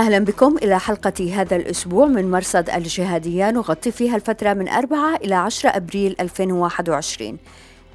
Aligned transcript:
أهلا 0.00 0.18
بكم 0.18 0.56
إلى 0.56 0.80
حلقة 0.80 1.34
هذا 1.34 1.56
الأسبوع 1.56 2.06
من 2.06 2.30
مرصد 2.30 2.70
الجهادية. 2.70 3.50
نغطي 3.50 3.90
فيها 3.90 4.16
الفترة 4.16 4.52
من 4.52 4.68
4 4.68 5.16
إلى 5.16 5.34
10 5.34 5.70
أبريل 5.70 6.16
2021 6.20 7.38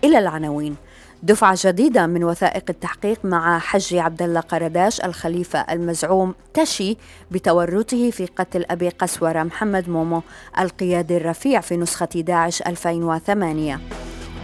إلى 0.03 0.19
العناوين. 0.19 0.75
دفعة 1.23 1.57
جديدة 1.61 2.07
من 2.07 2.23
وثائق 2.23 2.63
التحقيق 2.69 3.25
مع 3.25 3.59
حج 3.59 3.95
عبد 3.95 4.21
الله 4.21 4.39
قرداش 4.39 5.01
الخليفة 5.01 5.59
المزعوم 5.59 6.35
تشي 6.53 6.97
بتورطه 7.31 8.11
في 8.11 8.25
قتل 8.25 8.65
أبي 8.69 8.89
قسورة 8.89 9.43
محمد 9.43 9.89
مومو 9.89 10.21
القيادي 10.59 11.17
الرفيع 11.17 11.61
في 11.61 11.77
نسخة 11.77 12.09
داعش 12.15 12.61
2008 12.61 13.79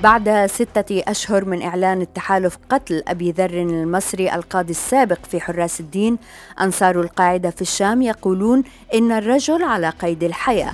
بعد 0.04 0.46
ستة 0.46 1.04
أشهر 1.08 1.46
من 1.46 1.62
إعلان 1.62 2.02
التحالف 2.02 2.58
قتل 2.70 3.04
أبي 3.08 3.32
ذر 3.32 3.50
المصري 3.50 4.36
القاضي 4.36 4.72
السابق 4.72 5.26
في 5.26 5.42
حراس 5.42 5.80
الدين 5.80 6.18
أنصار 6.62 7.02
القاعدة 7.02 7.50
في 7.50 7.62
الشام 7.62 8.02
يقولون 8.02 8.64
إن 8.94 9.12
الرجل 9.12 9.64
على 9.64 9.90
قيد 9.90 10.24
الحياة. 10.24 10.74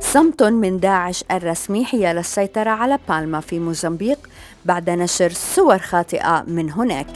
صمت 0.00 0.42
من 0.42 0.80
داعش 0.80 1.24
الرسمي 1.30 1.84
حيال 1.84 2.18
السيطرة 2.18 2.70
على 2.70 2.98
بالما 3.08 3.40
في 3.40 3.58
موزمبيق 3.58 4.18
بعد 4.64 4.90
نشر 4.90 5.32
صور 5.32 5.78
خاطئة 5.78 6.44
من 6.46 6.70
هناك. 6.70 7.06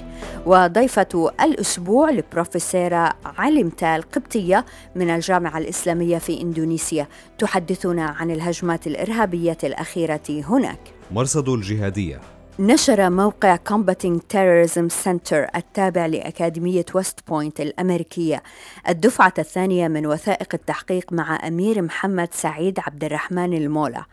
وضيفة 0.47 1.33
الأسبوع 1.41 2.09
البروفيسورة 2.09 3.13
علمتال 3.39 4.03
قبطية 4.03 4.65
من 4.95 5.11
الجامعة 5.11 5.59
الإسلامية 5.59 6.19
في 6.19 6.41
إندونيسيا 6.41 7.07
تحدثنا 7.39 8.05
عن 8.07 8.31
الهجمات 8.31 8.87
الإرهابية 8.87 9.59
الأخيرة 9.65 10.43
هناك. 10.49 10.96
مرصد 11.11 11.49
الجهادية. 11.49 12.21
نشر 12.59 13.11
موقع 13.11 13.57
Combating 13.57 14.19
Terrorism 14.35 15.05
Center 15.05 15.57
التابع 15.57 16.07
لأكاديمية 16.07 16.85
ويست 16.95 17.21
بوينت 17.29 17.61
الأمريكية. 17.61 18.43
الدفعة 18.89 19.35
الثانية 19.39 19.89
من 19.89 20.07
وثائق 20.07 20.49
التحقيق 20.55 21.13
مع 21.13 21.47
أمير 21.49 21.83
محمد 21.83 22.29
سعيد 22.33 22.81
عبد 22.87 23.05
الرحمن 23.05 23.55
المولى 23.55 24.05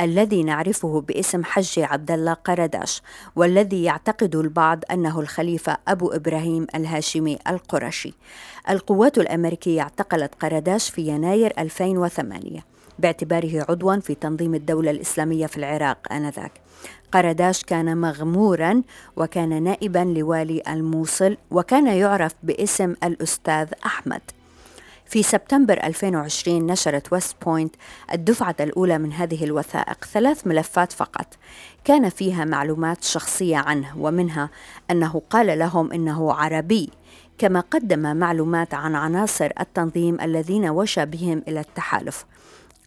الذي 0.00 0.42
نعرفه 0.42 1.00
باسم 1.00 1.44
حج 1.44 1.78
عبد 1.78 2.10
الله 2.10 2.32
قرداش 2.32 3.02
والذي 3.36 3.82
يعتقد 3.84 4.36
البعض 4.36 4.84
أنه 4.90 5.20
الخليفة 5.20 5.76
أبو 5.88 6.10
إبراهيم 6.10 6.66
الهاشمي 6.74 7.38
القرشي. 7.48 8.14
القوات 8.70 9.18
الأمريكية 9.18 9.80
اعتقلت 9.80 10.34
قرداش 10.34 10.90
في 10.90 11.02
يناير 11.02 11.52
2008 11.58 12.71
باعتباره 13.02 13.66
عضوا 13.68 13.96
في 13.96 14.14
تنظيم 14.14 14.54
الدولة 14.54 14.90
الإسلامية 14.90 15.46
في 15.46 15.56
العراق 15.56 16.12
آنذاك. 16.12 16.52
قرداش 17.12 17.64
كان 17.64 17.96
مغمورا 17.96 18.82
وكان 19.16 19.62
نائبا 19.62 19.98
لوالي 19.98 20.62
الموصل 20.68 21.36
وكان 21.50 21.86
يعرف 21.86 22.32
باسم 22.42 22.94
الأستاذ 23.04 23.68
أحمد. 23.86 24.20
في 25.06 25.22
سبتمبر 25.22 25.74
2020 25.84 26.66
نشرت 26.66 27.12
ويست 27.12 27.36
بوينت 27.44 27.74
الدفعة 28.12 28.56
الأولى 28.60 28.98
من 28.98 29.12
هذه 29.12 29.44
الوثائق 29.44 30.04
ثلاث 30.04 30.46
ملفات 30.46 30.92
فقط. 30.92 31.26
كان 31.84 32.08
فيها 32.08 32.44
معلومات 32.44 33.04
شخصية 33.04 33.56
عنه 33.56 33.98
ومنها 33.98 34.50
أنه 34.90 35.22
قال 35.30 35.58
لهم 35.58 35.92
إنه 35.92 36.32
عربي 36.32 36.90
كما 37.38 37.60
قدم 37.60 38.16
معلومات 38.16 38.74
عن 38.74 38.94
عناصر 38.94 39.50
التنظيم 39.60 40.20
الذين 40.20 40.68
وشى 40.68 41.06
بهم 41.06 41.42
إلى 41.48 41.60
التحالف. 41.60 42.24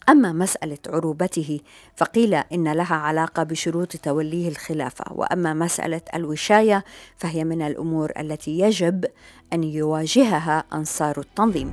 أما 0.08 0.32
مسألة 0.32 0.78
عروبته 0.88 1.60
فقيل 1.96 2.34
إن 2.34 2.72
لها 2.72 2.94
علاقة 2.94 3.42
بشروط 3.42 3.96
توليه 3.96 4.48
الخلافة 4.48 5.04
وأما 5.12 5.54
مسألة 5.54 6.00
الوشاية 6.14 6.84
فهي 7.16 7.44
من 7.44 7.62
الأمور 7.62 8.12
التي 8.18 8.58
يجب 8.58 9.04
أن 9.52 9.64
يواجهها 9.64 10.64
أنصار 10.72 11.20
التنظيم. 11.20 11.72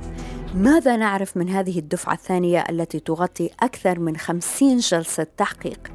ماذا 0.54 0.96
نعرف 0.96 1.36
من 1.36 1.48
هذه 1.48 1.78
الدفعة 1.78 2.14
الثانية 2.14 2.64
التي 2.70 3.00
تغطي 3.00 3.50
أكثر 3.60 3.98
من 3.98 4.16
خمسين 4.16 4.78
جلسة 4.78 5.26
تحقيق؟ 5.36 5.92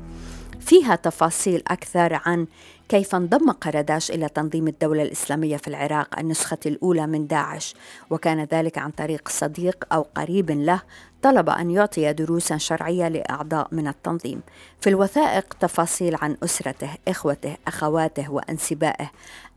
فيها 0.59 0.95
تفاصيل 0.95 1.63
أكثر 1.67 2.21
عن 2.25 2.47
كيف 2.89 3.15
انضم 3.15 3.51
قرداش 3.51 4.11
إلى 4.11 4.29
تنظيم 4.29 4.67
الدولة 4.67 5.03
الإسلامية 5.03 5.57
في 5.57 5.67
العراق 5.67 6.19
النسخة 6.19 6.57
الأولى 6.65 7.07
من 7.07 7.27
داعش؟ 7.27 7.75
وكان 8.09 8.43
ذلك 8.43 8.77
عن 8.77 8.91
طريق 8.91 9.29
صديق 9.29 9.93
أو 9.93 10.05
قريب 10.15 10.51
له 10.51 10.81
طلب 11.21 11.49
أن 11.49 11.71
يعطي 11.71 12.13
دروسا 12.13 12.57
شرعية 12.57 13.07
لأعضاء 13.07 13.67
من 13.71 13.87
التنظيم. 13.87 14.41
في 14.81 14.89
الوثائق 14.89 15.53
تفاصيل 15.59 16.15
عن 16.21 16.37
أسرته 16.43 16.89
إخوته 17.07 17.57
أخواته 17.67 18.31
وأنسبائه. 18.31 19.11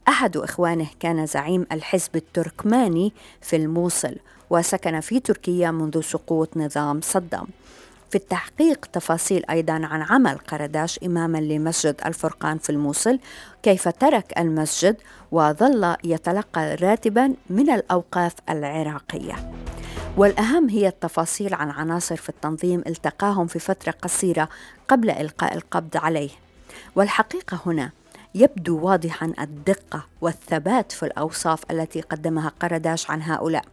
أحد 0.08 0.36
إخوانه 0.36 0.86
كان 1.00 1.26
زعيم 1.26 1.66
الحزب 1.72 2.16
التركماني 2.16 3.12
في 3.40 3.56
الموصل 3.56 4.16
وسكن 4.50 5.00
في 5.00 5.20
تركيا 5.20 5.70
منذ 5.70 6.00
سقوط 6.00 6.56
نظام 6.56 7.00
صدام. 7.00 7.46
في 8.12 8.18
التحقيق 8.18 8.86
تفاصيل 8.86 9.44
أيضا 9.50 9.72
عن 9.72 10.02
عمل 10.02 10.38
قرداش 10.38 10.98
إماما 11.04 11.38
لمسجد 11.38 12.00
الفرقان 12.06 12.58
في 12.58 12.70
الموصل 12.70 13.18
كيف 13.62 13.88
ترك 13.88 14.38
المسجد 14.38 14.96
وظل 15.30 15.96
يتلقى 16.04 16.74
راتبا 16.74 17.34
من 17.50 17.70
الأوقاف 17.70 18.34
العراقية. 18.48 19.52
والأهم 20.16 20.68
هي 20.68 20.88
التفاصيل 20.88 21.54
عن 21.54 21.70
عناصر 21.70 22.16
في 22.16 22.28
التنظيم 22.28 22.82
التقاهم 22.86 23.46
في 23.46 23.58
فترة 23.58 23.92
قصيرة 24.02 24.48
قبل 24.88 25.10
إلقاء 25.10 25.54
القبض 25.54 25.96
عليه. 25.96 26.30
والحقيقة 26.96 27.60
هنا 27.66 27.90
يبدو 28.34 28.80
واضحا 28.80 29.32
الدقة 29.40 30.06
والثبات 30.20 30.92
في 30.92 31.06
الأوصاف 31.06 31.70
التي 31.70 32.00
قدمها 32.00 32.52
قرداش 32.60 33.10
عن 33.10 33.22
هؤلاء. 33.22 33.64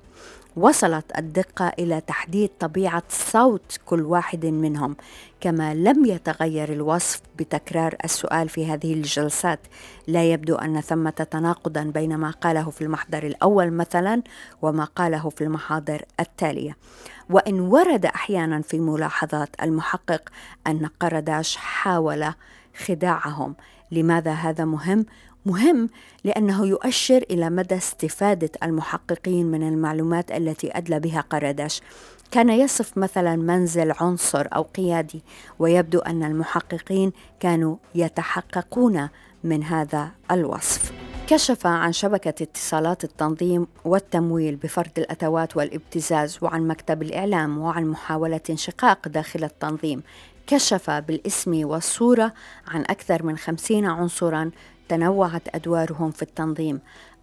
وصلت 0.59 1.17
الدقة 1.17 1.71
إلى 1.79 2.01
تحديد 2.01 2.49
طبيعة 2.59 3.03
صوت 3.09 3.79
كل 3.85 4.01
واحد 4.01 4.45
منهم 4.45 4.95
كما 5.41 5.73
لم 5.73 6.05
يتغير 6.05 6.73
الوصف 6.73 7.21
بتكرار 7.37 7.95
السؤال 8.03 8.49
في 8.49 8.65
هذه 8.65 8.93
الجلسات. 8.93 9.59
لا 10.07 10.23
يبدو 10.23 10.55
أن 10.55 10.81
ثمة 10.81 11.09
تناقضا 11.09 11.83
بين 11.83 12.15
ما 12.15 12.31
قاله 12.31 12.69
في 12.69 12.81
المحضر 12.81 13.23
الأول 13.23 13.71
مثلا 13.71 14.21
وما 14.61 14.83
قاله 14.83 15.29
في 15.29 15.43
المحاضر 15.43 16.01
التالية. 16.19 16.77
وإن 17.29 17.59
ورد 17.59 18.05
أحيانا 18.05 18.61
في 18.61 18.79
ملاحظات 18.79 19.49
المحقق 19.61 20.29
أن 20.67 20.89
قرداش 20.99 21.55
حاول 21.55 22.33
خداعهم. 22.85 23.55
لماذا 23.91 24.31
هذا 24.31 24.65
مهم؟ 24.65 25.05
مهم 25.49 25.89
لأنه 26.23 26.65
يؤشر 26.65 27.25
إلى 27.31 27.49
مدى 27.49 27.77
استفادة 27.77 28.49
المحققين 28.63 29.45
من 29.45 29.67
المعلومات 29.67 30.31
التي 30.31 30.77
أدلى 30.77 30.99
بها 30.99 31.21
قرداش 31.21 31.81
كان 32.31 32.49
يصف 32.49 32.97
مثلا 32.97 33.35
منزل 33.35 33.93
عنصر 33.99 34.47
أو 34.55 34.61
قيادي 34.61 35.23
ويبدو 35.59 35.99
أن 35.99 36.23
المحققين 36.23 37.11
كانوا 37.39 37.75
يتحققون 37.95 39.09
من 39.43 39.63
هذا 39.63 40.11
الوصف. 40.31 40.91
كشف 41.27 41.67
عن 41.67 41.93
شبكة 41.93 42.43
اتصالات 42.43 43.03
التنظيم 43.03 43.67
والتمويل 43.85 44.55
بفرض 44.55 44.91
الأتوات 44.97 45.57
والابتزاز 45.57 46.37
وعن 46.41 46.67
مكتب 46.67 47.01
الإعلام 47.01 47.57
وعن 47.57 47.85
محاولة 47.85 48.41
انشقاق 48.49 49.07
داخل 49.07 49.43
التنظيم. 49.43 50.03
كشف 50.47 50.89
بالاسم 50.89 51.67
والصورة 51.67 52.33
عن 52.67 52.81
أكثر 52.81 53.23
من 53.23 53.37
خمسين 53.37 53.85
عنصرا 53.85 54.51
تنوعت 54.89 55.55
أدوارهم 55.55 56.11
في 56.11 56.21
التنظيم. 56.21 56.79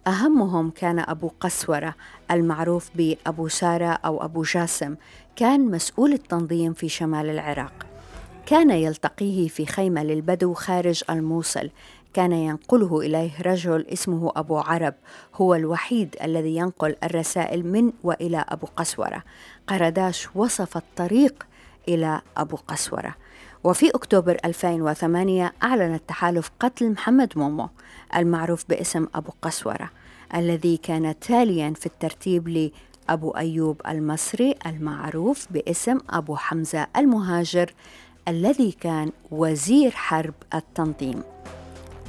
أهمهم 0.07 0.69
كان 0.69 0.99
أبو 0.99 1.31
قسورة 1.39 1.95
المعروف 2.31 2.89
بأبو 2.95 3.47
سارة 3.47 3.85
أو 3.85 4.25
أبو 4.25 4.43
جاسم 4.43 4.95
كان 5.35 5.71
مسؤول 5.71 6.13
التنظيم 6.13 6.73
في 6.73 6.89
شمال 6.89 7.29
العراق. 7.29 7.85
كان 8.45 8.71
يلتقيه 8.71 9.47
في 9.47 9.65
خيمة 9.65 10.03
للبدو 10.03 10.53
خارج 10.53 11.03
الموصل. 11.09 11.69
كان 12.13 12.31
ينقله 12.31 12.99
إليه 13.01 13.41
رجل 13.41 13.85
اسمه 13.93 14.31
أبو 14.35 14.57
عرب 14.57 14.93
هو 15.35 15.55
الوحيد 15.55 16.15
الذي 16.23 16.55
ينقل 16.55 16.95
الرسائل 17.03 17.65
من 17.65 17.91
وإلى 18.03 18.45
أبو 18.49 18.67
قسورة. 18.75 19.23
قرداش 19.67 20.27
وصف 20.35 20.77
الطريق 20.77 21.43
إلى 21.87 22.21
أبو 22.37 22.57
قسورة. 22.67 23.15
وفي 23.67 23.89
أكتوبر 23.89 24.37
2008 24.45 25.53
أعلن 25.63 25.93
التحالف 25.93 26.51
قتل 26.59 26.91
محمد 26.91 27.33
مومو 27.35 27.69
المعروف 28.15 28.65
باسم 28.69 29.07
أبو 29.15 29.31
قسورة 29.41 29.89
الذي 30.35 30.77
كان 30.77 31.19
تاليا 31.19 31.73
في 31.73 31.85
الترتيب 31.85 32.71
أبو 33.09 33.31
أيوب 33.31 33.81
المصري 33.87 34.55
المعروف 34.65 35.47
باسم 35.51 35.97
أبو 36.09 36.35
حمزة 36.35 36.87
المهاجر 36.97 37.73
الذي 38.27 38.71
كان 38.71 39.11
وزير 39.31 39.91
حرب 39.91 40.33
التنظيم. 40.53 41.23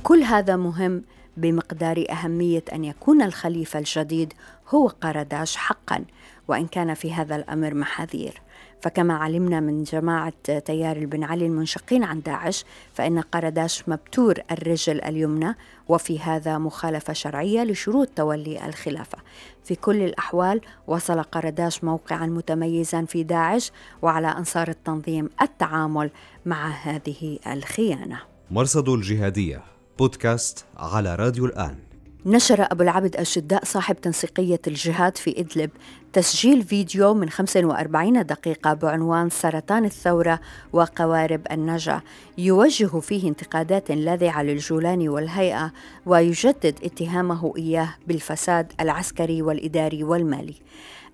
كل 0.02 0.22
هذا 0.22 0.56
مهم 0.56 1.02
بمقدار 1.36 2.04
أهمية 2.10 2.64
أن 2.72 2.84
يكون 2.84 3.22
الخليفة 3.22 3.78
الجديد 3.78 4.32
هو 4.68 4.86
قرداش 4.86 5.56
حقا 5.56 6.04
وإن 6.48 6.66
كان 6.66 6.94
في 6.94 7.12
هذا 7.12 7.36
الأمر 7.36 7.74
محاذير. 7.74 8.42
فكما 8.80 9.14
علمنا 9.14 9.60
من 9.60 9.82
جماعة 9.82 10.58
تيار 10.58 10.96
البن 10.96 11.24
علي 11.24 11.46
المنشقين 11.46 12.04
عن 12.04 12.20
داعش 12.20 12.64
فإن 12.94 13.20
قرداش 13.20 13.88
مبتور 13.88 14.34
الرجل 14.50 15.00
اليمنى 15.00 15.56
وفي 15.88 16.18
هذا 16.20 16.58
مخالفة 16.58 17.12
شرعية 17.12 17.64
لشروط 17.64 18.08
تولي 18.08 18.66
الخلافة. 18.66 19.18
في 19.64 19.74
كل 19.74 20.02
الأحوال 20.02 20.60
وصل 20.86 21.22
قرداش 21.22 21.84
موقعا 21.84 22.26
متميزا 22.26 23.04
في 23.04 23.22
داعش 23.22 23.72
وعلى 24.02 24.26
أنصار 24.26 24.68
التنظيم 24.68 25.30
التعامل 25.42 26.10
مع 26.46 26.68
هذه 26.68 27.38
الخيانة. 27.46 28.20
مرصد 28.50 28.88
الجهادية 28.88 29.62
بودكاست 29.98 30.64
على 30.76 31.14
راديو 31.14 31.46
الآن. 31.46 31.87
نشر 32.26 32.66
أبو 32.72 32.82
العبد 32.82 33.16
الشداء 33.16 33.64
صاحب 33.64 33.96
تنسيقية 33.96 34.60
الجهاد 34.66 35.16
في 35.16 35.40
إدلب 35.40 35.70
تسجيل 36.12 36.62
فيديو 36.62 37.14
من 37.14 37.30
45 37.30 38.26
دقيقة 38.26 38.74
بعنوان 38.74 39.30
سرطان 39.30 39.84
الثورة 39.84 40.40
وقوارب 40.72 41.40
النجا. 41.50 42.00
يوجه 42.38 43.00
فيه 43.00 43.28
انتقادات 43.28 43.90
لاذعة 43.90 44.42
للجولاني 44.42 45.08
والهيئة 45.08 45.72
ويجدد 46.06 46.78
اتهامه 46.84 47.52
إياه 47.56 47.88
بالفساد 48.06 48.72
العسكري 48.80 49.42
والإداري 49.42 50.04
والمالي. 50.04 50.54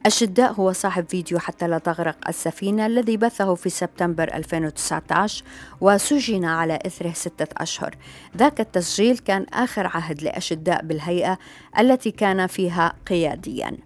الشداء 0.07 0.53
هو 0.53 0.73
صاحب 0.73 1.05
فيديو 1.09 1.39
حتى 1.39 1.69
لا 1.69 1.79
تغرق 1.79 2.17
السفينة 2.29 2.87
الذي 2.87 3.17
بثه 3.17 3.55
في 3.55 3.71
سبتمبر 3.71 4.35
2019 4.35 5.45
وسجن 5.81 6.45
على 6.45 6.79
إثره 6.87 7.13
ستة 7.13 7.47
أشهر. 7.57 7.97
ذاك 8.37 8.61
التسجيل 8.61 9.19
كان 9.19 9.47
آخر 9.53 9.87
عهد 9.87 10.23
لأشداء 10.23 10.85
بالهيئة 10.85 11.39
التي 11.79 12.11
كان 12.11 12.47
فيها 12.47 12.93
قيادياً. 13.07 13.77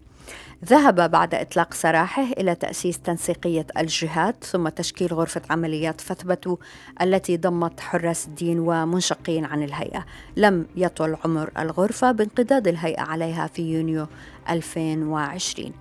ذهب 0.65 1.11
بعد 1.11 1.35
إطلاق 1.35 1.75
سراحه 1.75 2.23
إلى 2.23 2.55
تأسيس 2.55 2.99
تنسيقية 2.99 3.67
الجهاد 3.79 4.35
ثم 4.45 4.69
تشكيل 4.69 5.15
غرفة 5.15 5.43
عمليات 5.51 6.01
فثبتوا 6.01 6.57
التي 7.03 7.37
ضمت 7.37 7.81
حراس 7.81 8.27
الدين 8.27 8.59
ومنشقين 8.59 9.45
عن 9.45 9.63
الهيئة. 9.63 10.07
لم 10.37 10.67
يطل 10.77 11.17
عمر 11.25 11.51
الغرفة 11.59 12.13
بانقضاض 12.13 12.69
الهيئة 12.69 13.03
عليها 13.03 13.47
في 13.47 13.63
يونيو 13.63 14.07
2020 14.51 15.73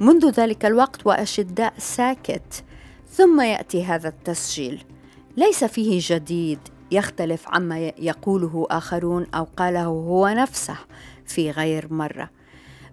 منذ 0.00 0.30
ذلك 0.30 0.66
الوقت 0.66 1.06
وأشداء 1.06 1.74
ساكت 1.78 2.64
ثم 3.10 3.40
يأتي 3.40 3.84
هذا 3.84 4.08
التسجيل 4.08 4.84
ليس 5.36 5.64
فيه 5.64 6.00
جديد 6.02 6.58
يختلف 6.90 7.48
عما 7.48 7.78
يقوله 7.78 8.66
آخرون 8.70 9.26
أو 9.34 9.44
قاله 9.56 9.84
هو 9.84 10.28
نفسه 10.28 10.76
في 11.26 11.50
غير 11.50 11.92
مرة 11.92 12.30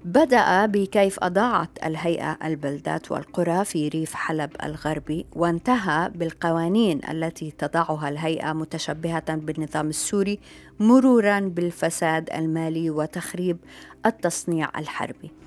بدأ 0.05 0.65
بكيف 0.65 1.23
أضاعت 1.23 1.69
الهيئة 1.85 2.37
البلدات 2.43 3.11
والقرى 3.11 3.65
في 3.65 3.87
ريف 3.87 4.13
حلب 4.13 4.51
الغربي 4.63 5.25
وانتهى 5.35 6.11
بالقوانين 6.15 7.01
التي 7.11 7.51
تضعها 7.51 8.09
الهيئة 8.09 8.53
متشبهة 8.53 9.35
بالنظام 9.35 9.89
السوري 9.89 10.39
مرورا 10.79 11.39
بالفساد 11.39 12.29
المالي 12.33 12.89
وتخريب 12.89 13.57
التصنيع 14.05 14.69
الحربي. 14.79 15.44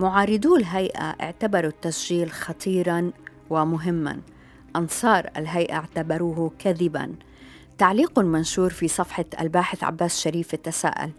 معارضو 0.00 0.56
الهيئة 0.56 1.02
اعتبروا 1.20 1.70
التسجيل 1.70 2.30
خطيرا 2.30 3.10
ومهما. 3.50 4.20
أنصار 4.76 5.30
الهيئة 5.36 5.74
اعتبروه 5.74 6.52
كذبا 6.58 7.12
تعليق 7.78 8.18
منشور 8.18 8.70
في 8.70 8.88
صفحة 8.88 9.24
الباحث 9.40 9.84
عباس 9.84 10.20
شريف 10.20 10.54
تساءل 10.54 11.10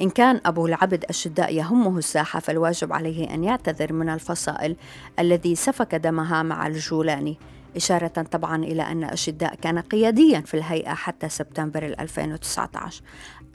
إن 0.00 0.10
كان 0.10 0.40
أبو 0.46 0.66
العبد 0.66 1.04
الشداء 1.10 1.54
يهمه 1.54 1.98
الساحة 1.98 2.40
فالواجب 2.40 2.92
عليه 2.92 3.34
أن 3.34 3.44
يعتذر 3.44 3.92
من 3.92 4.08
الفصائل 4.08 4.76
الذي 5.18 5.54
سفك 5.54 5.94
دمها 5.94 6.42
مع 6.42 6.66
الجولاني 6.66 7.38
إشارة 7.76 8.08
طبعا 8.08 8.64
إلى 8.64 8.82
أن 8.82 9.04
الشداء 9.04 9.54
كان 9.54 9.78
قياديا 9.78 10.40
في 10.40 10.54
الهيئة 10.54 10.94
حتى 10.94 11.28
سبتمبر 11.28 11.84
2019 11.84 13.02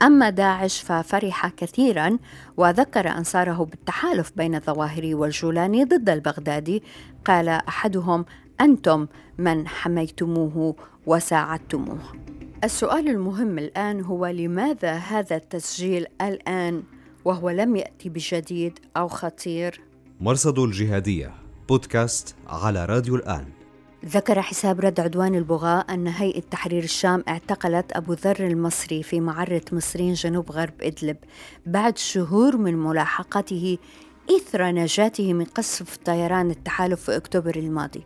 أما 0.02 0.30
داعش 0.30 0.80
ففرح 0.80 1.48
كثيرا 1.48 2.18
وذكر 2.56 3.08
أنصاره 3.08 3.64
بالتحالف 3.64 4.32
بين 4.36 4.54
الظواهري 4.54 5.14
والجولاني 5.14 5.84
ضد 5.84 6.08
البغدادي. 6.08 6.82
قال 7.24 7.48
أحدهم 7.48 8.24
أنتم 8.60 9.06
من 9.38 9.68
حميتموه 9.68 10.76
وساعدتموه. 11.06 11.98
السؤال 12.64 13.08
المهم 13.08 13.58
الآن 13.58 14.00
هو 14.00 14.26
لماذا 14.26 14.92
هذا 14.92 15.36
التسجيل 15.36 16.06
الآن 16.22 16.82
وهو 17.24 17.50
لم 17.50 17.76
يأتي 17.76 18.08
بجديد 18.08 18.78
أو 18.96 19.08
خطير؟ 19.08 19.80
مرصد 20.20 20.58
الجهادية 20.58 21.34
بودكاست 21.68 22.34
على 22.48 22.84
راديو 22.84 23.16
الآن. 23.16 23.55
ذكر 24.04 24.42
حساب 24.42 24.80
رد 24.80 25.00
عدوان 25.00 25.34
البغاء 25.34 25.94
أن 25.94 26.06
هيئة 26.06 26.40
تحرير 26.40 26.82
الشام 26.82 27.24
اعتقلت 27.28 27.92
أبو 27.92 28.12
ذر 28.12 28.46
المصري 28.46 29.02
في 29.02 29.20
معرة 29.20 29.62
مصرين 29.72 30.12
جنوب 30.12 30.52
غرب 30.52 30.82
إدلب 30.82 31.16
بعد 31.66 31.98
شهور 31.98 32.56
من 32.56 32.76
ملاحقته 32.76 33.78
إثر 34.30 34.70
نجاته 34.70 35.32
من 35.32 35.44
قصف 35.44 35.96
طيران 35.96 36.50
التحالف 36.50 37.02
في 37.02 37.16
أكتوبر 37.16 37.56
الماضي. 37.56 38.02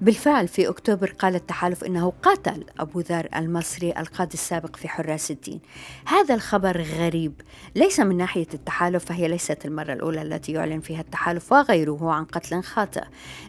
بالفعل 0.00 0.48
في 0.48 0.68
أكتوبر 0.68 1.10
قال 1.10 1.34
التحالف 1.34 1.84
إنه 1.84 2.12
قاتل 2.22 2.64
أبو 2.78 3.00
ذر 3.00 3.28
المصري 3.36 3.90
القاضي 3.98 4.34
السابق 4.34 4.76
في 4.76 4.88
حراس 4.88 5.30
الدين. 5.30 5.60
هذا 6.06 6.34
الخبر 6.34 6.82
غريب 6.82 7.32
ليس 7.74 8.00
من 8.00 8.16
ناحية 8.16 8.46
التحالف 8.54 9.04
فهي 9.04 9.28
ليست 9.28 9.64
المرة 9.64 9.92
الأولى 9.92 10.22
التي 10.22 10.52
يعلن 10.52 10.80
فيها 10.80 11.00
التحالف 11.00 11.52
وغيره 11.52 12.12
عن 12.12 12.24
قتل 12.24 12.62
خاطئ 12.62 13.04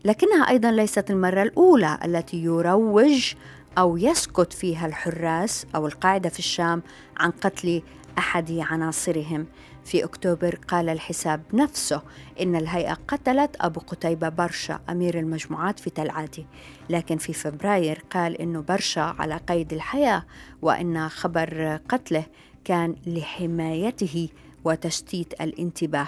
لكنها 0.06 0.50
أيضا 0.50 0.72
ليست 0.72 1.12
المرة 1.12 1.44
الأولى 1.44 2.00
التي 2.06 2.44
يروج 2.44 3.34
أو 3.78 3.98
يسكت 3.98 4.54
فيها 4.54 4.86
الحراس 4.86 5.66
أو 5.76 5.88
القاعدة 5.88 6.30
في 6.30 6.40
الشام 6.40 6.82
عن 7.18 7.32
قتل 7.32 7.82
أحد 8.18 8.52
عناصرهم. 8.52 9.46
في 9.90 10.04
أكتوبر 10.04 10.56
قال 10.68 10.90
الحساب 10.90 11.42
نفسه 11.54 12.02
إن 12.42 12.56
الهيئة 12.56 12.94
قتلت 12.94 13.56
أبو 13.62 13.80
قتيبة 13.80 14.30
برشا 14.30 14.80
أمير 14.90 15.20
المجموعات 15.20 15.80
في 15.80 15.90
تلعاتي 15.90 16.46
لكن 16.90 17.18
في 17.18 17.34
فبراير 17.34 18.04
قال 18.12 18.42
إنه 18.42 18.62
برشا 18.62 19.02
على 19.02 19.38
قيد 19.38 19.74
الحياة 19.74 20.26
وإن 20.62 21.10
خبر 21.10 21.80
قتله 21.90 22.26
كان 22.66 22.96
لحمايته 23.08 24.30
وتشتيت 24.64 25.42
الانتباه. 25.42 26.08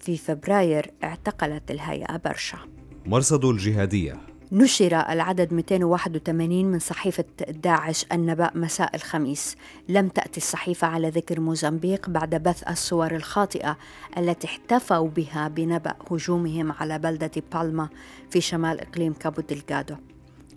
في 0.00 0.16
فبراير 0.16 0.90
اعتقلت 1.04 1.70
الهيئة 1.70 2.16
برشا. 2.16 2.58
مرصد 3.06 3.44
الجهادية. 3.44 4.20
نشر 4.52 4.96
العدد 4.96 5.52
281 5.52 6.64
من 6.64 6.78
صحيفة 6.78 7.24
داعش 7.48 8.06
النبأ 8.12 8.50
مساء 8.54 8.96
الخميس. 8.96 9.56
لم 9.88 10.08
تأتي 10.08 10.36
الصحيفة 10.36 10.86
على 10.86 11.08
ذكر 11.08 11.40
موزمبيق 11.40 12.10
بعد 12.10 12.34
بث 12.34 12.68
الصور 12.68 13.14
الخاطئة 13.14 13.76
التي 14.18 14.46
احتفوا 14.46 15.08
بها 15.08 15.48
بنبأ 15.48 15.94
هجومهم 16.10 16.72
على 16.72 16.98
بلدة 16.98 17.30
بالما 17.52 17.88
في 18.30 18.40
شمال 18.40 18.80
إقليم 18.80 19.12
كابو 19.12 19.42
دلغادو. 19.42 19.94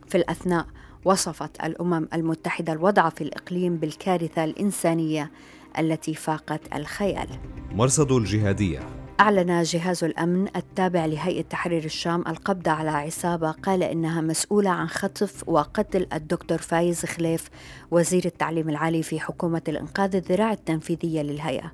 في 0.08 0.18
الأثناء 0.18 0.66
وصفت 1.06 1.64
الأمم 1.64 2.08
المتحدة 2.14 2.74
الوضع 2.74 3.10
في 3.10 3.24
الإقليم 3.24 3.78
بالكارثة 3.78 4.44
الإنسانية 4.44 5.32
التي 5.80 6.14
فاقت 6.14 6.62
الخيال. 6.76 7.28
مرصد 7.72 8.12
الجهادية. 8.12 9.01
أعلن 9.20 9.64
جهاز 9.64 10.04
الأمن 10.04 10.48
التابع 10.56 11.06
لهيئة 11.06 11.42
تحرير 11.42 11.86
الشام 11.86 12.24
القبض 12.28 12.70
على 12.70 12.90
عصابة 12.90 13.52
قال 13.52 13.84
إنها 13.84 14.22
مسؤولة 14.22 14.70
عن 14.70 14.88
خطف 14.88 15.50
وقتل 15.50 16.08
الدكتور 16.14 16.58
فايز 16.58 17.06
خليف 17.06 17.50
وزير 17.92 18.26
التعليم 18.26 18.70
العالي 18.70 19.04
في 19.04 19.20
حكومة 19.20 19.62
الإنقاذ 19.68 20.16
الذراع 20.16 20.52
التنفيذية 20.52 21.22
للهيئة. 21.22 21.72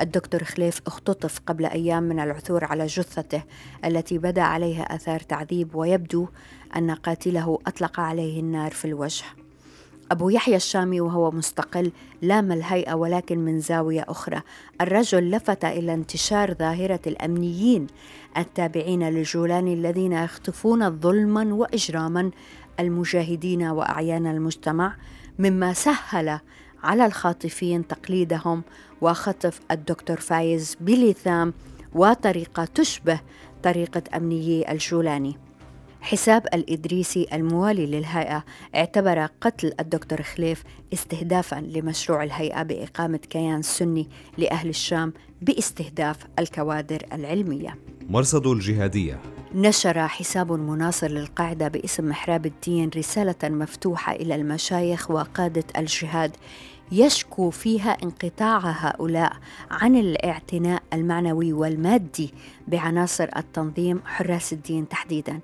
الدكتور 0.00 0.44
خليف 0.44 0.80
اختطف 0.86 1.40
قبل 1.46 1.66
أيام 1.66 2.02
من 2.02 2.20
العثور 2.20 2.64
على 2.64 2.86
جثته 2.86 3.42
التي 3.84 4.18
بدا 4.18 4.42
عليها 4.42 4.82
أثار 4.94 5.20
تعذيب 5.20 5.74
ويبدو 5.74 6.28
أن 6.76 6.90
قاتله 6.90 7.58
أطلق 7.66 8.00
عليه 8.00 8.40
النار 8.40 8.70
في 8.70 8.84
الوجه. 8.84 9.24
أبو 10.12 10.28
يحيى 10.28 10.56
الشامي 10.56 11.00
وهو 11.00 11.30
مستقل 11.30 11.92
لام 12.22 12.52
الهيئة 12.52 12.94
ولكن 12.94 13.38
من 13.38 13.60
زاوية 13.60 14.04
أخرى. 14.08 14.42
الرجل 14.80 15.30
لفت 15.30 15.64
إلى 15.64 15.94
انتشار 15.94 16.54
ظاهرة 16.54 17.00
الأمنيين 17.06 17.86
التابعين 18.36 19.08
للجولاني 19.08 19.74
الذين 19.74 20.12
يخطفون 20.12 21.00
ظلما 21.00 21.54
وإجراما 21.54 22.30
المجاهدين 22.80 23.62
وأعيان 23.62 24.26
المجتمع 24.26 24.96
مما 25.38 25.72
سهل 25.72 26.40
على 26.82 27.06
الخاطفين 27.06 27.86
تقليدهم 27.86 28.62
وخطف 29.00 29.60
الدكتور 29.70 30.16
فايز 30.16 30.76
بلثام 30.80 31.52
وطريقة 31.94 32.64
تشبه 32.64 33.20
طريقة 33.62 34.02
أمنيي 34.16 34.72
الجولاني. 34.72 35.47
حساب 36.00 36.46
الإدريسي 36.54 37.26
الموالي 37.32 37.86
للهيئة. 37.86 38.44
اعتبر 38.74 39.26
قتل 39.40 39.72
الدكتور 39.80 40.22
خليف 40.22 40.64
استهدافا 40.92 41.56
لمشروع 41.56 42.24
الهيئة 42.24 42.62
بإقامة 42.62 43.18
كيان 43.18 43.62
سني 43.62 44.08
لأهل 44.38 44.68
الشام 44.68 45.12
باستهداف 45.42 46.16
الكوادر 46.38 47.02
العلمية. 47.12 47.78
مرصد 48.08 48.46
الجهادية. 48.46 49.20
نشر 49.54 50.08
حساب 50.08 50.52
مناصر 50.52 51.08
للقاعدة 51.08 51.68
باسم 51.68 52.08
محراب 52.08 52.46
الدين 52.46 52.90
رسالة 52.96 53.34
مفتوحة 53.42 54.12
إلى 54.12 54.34
المشايخ 54.34 55.10
وقادة 55.10 55.64
الجهاد. 55.76 56.36
يشكو 56.92 57.50
فيها 57.50 57.90
انقطاع 58.02 58.58
هؤلاء 58.58 59.32
عن 59.70 59.96
الاعتناء 59.96 60.82
المعنوي 60.92 61.52
والمادي 61.52 62.34
بعناصر 62.68 63.28
التنظيم 63.36 64.00
حراس 64.04 64.52
الدين 64.52 64.88
تحديدا. 64.88 65.40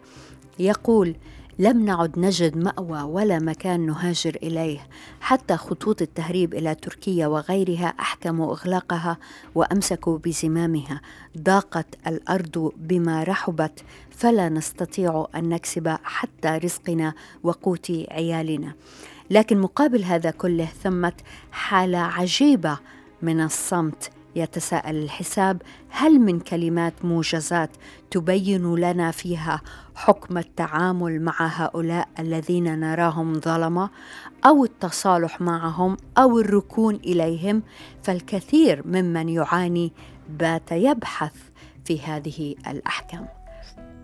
يقول 0.59 1.17
لم 1.59 1.85
نعد 1.85 2.19
نجد 2.19 2.57
مأوى 2.57 3.03
ولا 3.03 3.39
مكان 3.39 3.87
نهاجر 3.87 4.37
إليه. 4.43 4.89
حتى 5.21 5.57
خطوط 5.57 6.03
التهريب 6.03 6.55
إلى 6.55 6.75
تركيا 6.75 7.27
وغيرها 7.27 7.87
أحكموا 7.87 8.53
إغلاقها 8.53 9.19
وأمسكوا 9.55 10.19
بزمامها. 10.19 11.01
ضاقت 11.39 11.87
الأرض 12.07 12.73
بما 12.77 13.23
رحبت. 13.23 13.85
فلا 14.11 14.49
نستطيع 14.49 15.27
أن 15.35 15.49
نكسب 15.49 15.97
حتى 16.05 16.49
رزقنا 16.49 17.15
وقوت 17.43 17.91
عيالنا. 17.91 18.75
لكن 19.31 19.61
مقابل 19.61 20.05
هذا 20.05 20.31
كله 20.31 20.69
ثمة 20.83 21.13
حالة 21.53 21.99
عجيبة 21.99 22.79
من 23.23 23.41
الصمت. 23.41 24.11
يتساءل 24.37 24.97
الحساب 24.97 25.63
هل 25.89 26.19
من 26.19 26.41
كلمات 26.41 27.05
موجزات 27.05 27.71
تبين 28.11 28.75
لنا 28.75 29.11
فيها 29.11 29.61
حكم 29.95 30.39
التعامل 30.39 31.23
مع 31.23 31.35
هؤلاء 31.39 32.09
الذين 32.19 32.81
نراهم 32.81 33.41
ظلمة 33.41 33.91
أو 34.47 34.65
التصالح 34.65 35.41
معهم 35.41 35.97
أو 36.19 36.39
الركون 36.41 36.95
إليهم؟ 36.95 37.63
فالكثير 38.03 38.83
ممن 38.87 39.29
يعاني 39.29 39.93
بات 40.29 40.73
يبحث 40.73 41.35
في 41.85 42.01
هذه 42.01 42.55
الأحكام. 42.67 43.29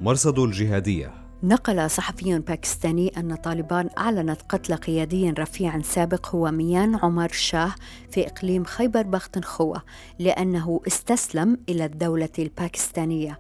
مرصد 0.01 0.39
الجهادية. 0.39 1.20
نقل 1.43 1.91
صحفي 1.91 2.39
باكستاني 2.39 3.13
أن 3.17 3.35
طالبان 3.35 3.91
أعلنت 3.99 4.41
قتل 4.49 4.75
قيادي 4.75 5.31
رفيع 5.31 5.83
سابق 5.83 6.35
هو 6.35 6.51
ميان 6.51 6.97
عمر 6.97 7.29
شاه 7.33 7.75
في 8.11 8.27
إقليم 8.27 8.65
خيبر 8.65 9.03
بختنخوة 9.03 9.83
لأنه 10.19 10.81
استسلم 10.87 11.59
إلى 11.69 11.85
الدولة 11.85 12.29
الباكستانية. 12.39 13.39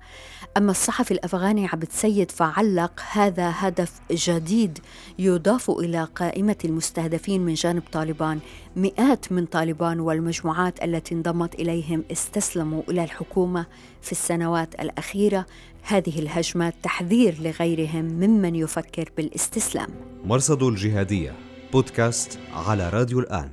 أما 0.56 0.70
الصحفي 0.70 1.10
الأفغاني 1.10 1.66
عبد 1.66 1.88
سيد 1.90 2.30
فعلق 2.30 3.00
هذا 3.12 3.52
هدف 3.56 4.00
جديد 4.10 4.78
يضاف 5.18 5.70
إلى 5.70 6.04
قائمة 6.04 6.56
المستهدفين 6.64 7.40
من 7.40 7.54
جانب 7.54 7.82
طالبان. 7.92 8.38
مئات 8.76 9.32
من 9.32 9.46
طالبان 9.46 10.00
والمجموعات 10.00 10.84
التي 10.84 11.14
انضمت 11.14 11.54
إليهم 11.54 12.04
استسلموا 12.12 12.82
إلى 12.88 13.04
الحكومة 13.04 13.66
في 14.02 14.12
السنوات 14.12 14.74
الأخيرة. 14.74 15.46
هذه 15.82 16.18
الهجمات 16.18 16.74
تحذير 16.82 17.36
لغيرهم 17.40 18.04
ممن 18.04 18.54
يفكر 18.54 19.10
بالاستسلام. 19.16 19.88
مرصد 20.24 20.62
الجهادية 20.62 21.32
بودكاست 21.72 22.38
على 22.54 22.88
راديو 22.88 23.20
الآن. 23.20 23.50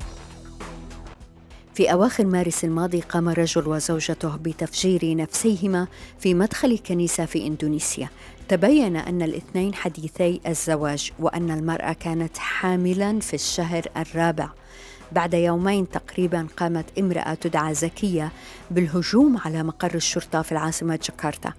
في 1.74 1.92
أواخر 1.92 2.26
مارس 2.26 2.64
الماضي 2.64 3.00
قام 3.02 3.30
رجل 3.30 3.68
وزوجته 3.68 4.36
بتفجير 4.36 5.16
نفسيهما 5.16 5.88
في 6.20 6.34
مدخل 6.34 6.78
كنيسة 6.78 7.26
في 7.26 7.48
إندونيسيا. 7.48 8.10
تبين 8.50 8.96
أن 8.96 9.22
الاثنين 9.22 9.74
حديثي 9.74 10.42
الزواج 10.48 11.12
وأن 11.20 11.52
المرأة 11.52 11.94
كانت 11.94 12.38
حاملا 12.38 13.20
في 13.20 13.34
الشهر 13.34 13.84
الرابع. 13.98 14.50
بعد 15.12 15.34
يومين 15.34 15.90
تقريبا 15.90 16.48
قامت 16.58 16.86
امرأة 17.00 17.34
تدعى 17.34 17.74
زكية 17.74 18.32
بالهجوم 18.72 19.38
على 19.46 19.64
مقر 19.64 19.96
الشرطة 19.96 20.42
في 20.42 20.52
العاصمة 20.52 21.00
جاكرتا. 21.04 21.54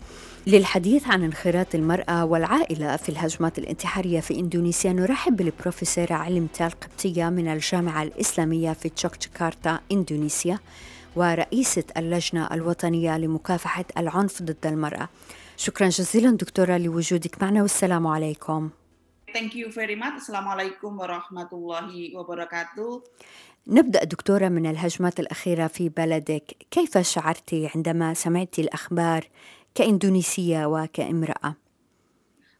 للحديث 0.47 1.09
عن 1.09 1.23
انخراط 1.23 1.75
المرأة 1.75 2.25
والعائلة 2.25 2.97
في 2.97 3.09
الهجمات 3.09 3.59
الانتحارية 3.59 4.21
في 4.21 4.41
إندونيسيا 4.41 4.93
نرحب 4.93 5.37
بالبروفيسورة 5.37 6.13
علم 6.13 6.47
تال 6.47 6.71
قبطية 6.71 7.29
من 7.29 7.49
الجامعة 7.49 8.03
الإسلامية 8.03 8.73
في 8.73 8.91
جاكرتا 9.03 9.81
إندونيسيا 9.93 10.59
ورئيسة 11.17 11.85
اللجنة 11.97 12.49
الوطنية 12.53 13.19
لمكافحة 13.19 13.85
العنف 13.99 14.43
ضد 14.43 14.67
المرأة. 14.67 15.09
شكرا 15.57 15.89
جزيلا 15.89 16.31
دكتورة 16.31 16.77
لوجودك 16.77 17.43
معنا 17.43 17.63
والسلام 17.63 18.07
عليكم. 18.07 18.71
Thank 19.33 19.55
you 19.55 19.69
very 19.71 19.95
much. 19.95 20.25
Assalamualaikum 20.25 20.97
warahmatullahi 20.97 22.17
wabarakatuh. 22.17 23.03
نبدأ 23.69 24.05
دكتورة 24.05 24.49
من 24.49 24.67
الهجمات 24.67 25.21
الأخيرة 25.21 25.67
في 25.67 25.89
بلدك 25.89 26.57
كيف 26.71 26.99
شعرتي 26.99 27.71
عندما 27.75 28.15
سمعتي 28.15 28.61
الأخبار 28.63 29.29
كإندونيسية 29.75 30.67
وكامرأة؟ 30.67 31.55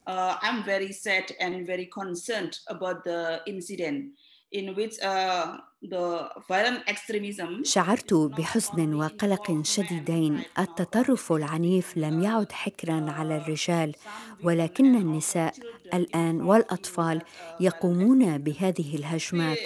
Uh, 0.07 0.37
I'm 0.43 0.63
very 0.65 0.93
sad 0.93 1.33
and 1.41 1.67
very 1.67 1.87
concerned 1.87 2.59
about 2.69 3.05
the 3.05 3.41
incident 3.47 4.13
in 4.53 4.75
which 4.75 4.95
uh, 5.03 5.59
the 5.83 6.31
violent 6.49 6.83
extremism 6.89 7.63
شعرت 7.65 8.15
بحزن 8.15 8.95
وقلق 8.95 9.63
شديدين 9.63 10.43
التطرف 10.59 11.33
العنيف 11.33 11.97
لم 11.97 12.23
يعد 12.23 12.53
حكرا 12.53 13.11
على 13.11 13.37
الرجال 13.37 13.95
ولكن 14.45 14.95
النساء 14.95 15.55
الآن 15.95 16.41
والأطفال 16.41 17.23
يقومون 17.61 18.39
بهذه 18.39 18.97
الهجمات. 18.97 19.59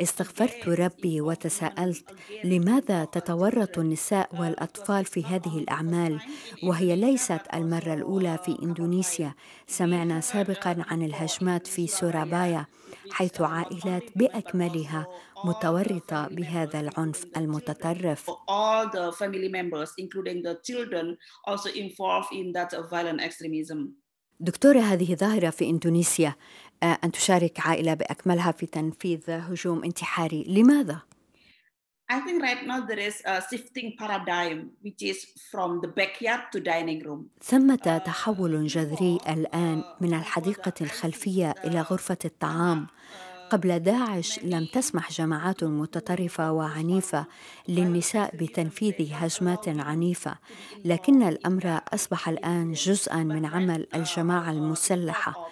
استغفرت 0.00 0.68
ربي 0.68 1.20
وتساءلت 1.20 2.10
لماذا 2.44 3.04
تتورط 3.04 3.78
النساء 3.78 4.28
والأطفال 4.40 5.04
في 5.04 5.24
هذه 5.24 5.58
الأعمال؟ 5.58 6.20
وهي 6.62 6.96
ليست 6.96 7.40
المرة 7.54 7.94
الأولى 7.94 8.38
في 8.44 8.58
إندونيسيا. 8.62 9.34
سمعنا 9.66 10.20
سابقا 10.20 10.84
عن 10.90 11.02
الهجمات 11.02 11.66
في 11.66 11.86
سورابايا 11.86 12.66
حيث 13.10 13.40
عائلات 13.40 14.02
بأكملها 14.16 15.06
متورطة 15.44 16.28
بهذا 16.28 16.80
العنف 16.80 17.24
المتطرف 17.36 18.30
all 18.30 18.86
the 18.88 19.12
family 19.12 19.48
members 19.48 19.90
including 19.98 20.42
the 20.42 20.54
children 20.68 21.16
also 21.46 21.70
involved 21.70 22.32
in 22.32 22.52
that 22.52 22.70
violent 22.90 23.20
extremism 23.20 24.02
دكتورة 24.40 24.80
هذه 24.80 25.14
ظاهرة 25.14 25.50
في 25.50 25.70
إندونيسيا 25.70 26.34
آه، 26.82 26.98
أن 27.04 27.12
تشارك 27.12 27.60
عائلة 27.60 27.94
بأكملها 27.94 28.52
في 28.52 28.66
تنفيذ 28.66 29.30
هجوم 29.30 29.84
انتحاري 29.84 30.44
لماذا؟ 30.48 31.02
I 32.12 32.20
think 32.20 32.42
right 32.42 32.66
now 32.66 32.80
there 32.80 32.98
is 32.98 33.22
a 33.24 33.40
shifting 33.40 33.88
paradigm 34.00 34.58
which 34.84 35.02
is 35.02 35.18
from 35.50 35.80
the 35.80 35.88
backyard 35.88 36.42
to 36.52 36.60
dining 36.60 37.00
room. 37.06 37.30
ثمة 37.42 38.02
تحول 38.06 38.66
جذري 38.66 39.18
الآن 39.28 39.84
من 40.00 40.14
الحديقة 40.14 40.72
الخلفية 40.80 41.54
إلى 41.64 41.80
غرفة 41.80 42.18
الطعام 42.24 42.86
قبل 43.52 43.78
داعش 43.78 44.38
لم 44.38 44.64
تسمح 44.66 45.10
جماعات 45.10 45.64
متطرفة 45.64 46.52
وعنيفة 46.52 47.26
للنساء 47.68 48.36
بتنفيذ 48.36 49.12
هجمات 49.12 49.68
عنيفة 49.68 50.38
لكن 50.84 51.22
الأمر 51.22 51.80
أصبح 51.94 52.28
الآن 52.28 52.72
جزءا 52.72 53.16
من 53.16 53.46
عمل 53.46 53.86
الجماعة 53.94 54.50
المسلحة 54.50 55.48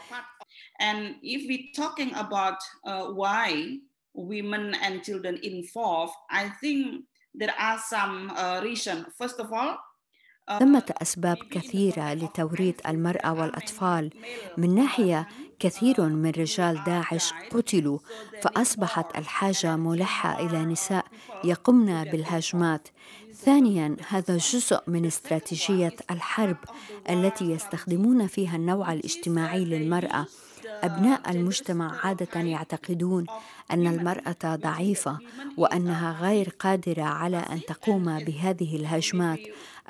And 0.80 1.16
if 1.22 1.40
we're 1.48 1.72
talking 1.76 2.10
about 2.14 2.60
uh, 2.86 3.04
why 3.20 3.76
women 4.14 4.74
and 4.84 5.02
children 5.02 5.38
involved, 5.42 6.14
I 6.30 6.48
think 6.60 7.04
there 7.34 7.54
are 7.58 7.78
some 7.78 8.30
uh, 8.30 8.60
reasons. 8.64 9.04
First 9.18 9.40
of 9.40 9.52
all, 9.52 9.76
ثمة 10.58 10.94
أسباب 11.02 11.36
كثيرة 11.50 12.14
لتوريط 12.14 12.86
المرأة 12.86 13.32
والأطفال 13.32 14.10
من 14.56 14.74
ناحية 14.74 15.28
كثير 15.60 16.00
من 16.00 16.30
رجال 16.30 16.84
داعش 16.84 17.32
قتلوا 17.50 17.98
فأصبحت 18.42 19.18
الحاجة 19.18 19.76
ملحة 19.76 20.46
إلى 20.46 20.64
نساء 20.64 21.04
يقمن 21.44 22.04
بالهجمات. 22.04 22.88
ثانيا 23.34 23.96
هذا 24.08 24.36
جزء 24.36 24.80
من 24.86 25.06
استراتيجية 25.06 25.96
الحرب 26.10 26.56
التي 27.10 27.44
يستخدمون 27.44 28.26
فيها 28.26 28.56
النوع 28.56 28.92
الاجتماعي 28.92 29.64
للمرأة. 29.64 30.26
أبناء 30.82 31.30
المجتمع 31.30 32.06
عادة 32.06 32.40
يعتقدون 32.40 33.26
أن 33.70 33.86
المرأة 33.86 34.56
ضعيفة 34.56 35.18
وأنها 35.56 36.22
غير 36.22 36.48
قادرة 36.48 37.02
على 37.02 37.36
أن 37.36 37.60
تقوم 37.68 38.18
بهذه 38.18 38.76
الهجمات. 38.76 39.40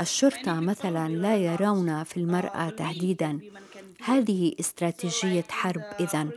الشرطة 0.01 0.61
مثلا 0.61 1.09
لا 1.09 1.37
يرون 1.37 2.05
في 2.05 2.17
المرأة 2.17 2.71
تهديدا. 2.71 3.39
هذه 4.05 4.53
استراتيجية 4.61 5.45
حرب 5.51 5.83
إذا 6.01 6.29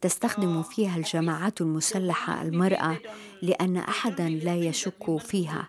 تستخدم 0.00 0.62
فيها 0.62 0.96
الجماعات 0.96 1.60
المسلحة 1.60 2.42
المرأة 2.42 2.98
لأن 3.42 3.76
أحدا 3.76 4.28
لا 4.28 4.56
يشك 4.56 5.16
فيها. 5.18 5.68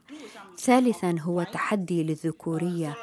ثالثا 0.59 1.15
هو 1.19 1.43
تحدي 1.43 2.03
للذكورية. 2.03 2.95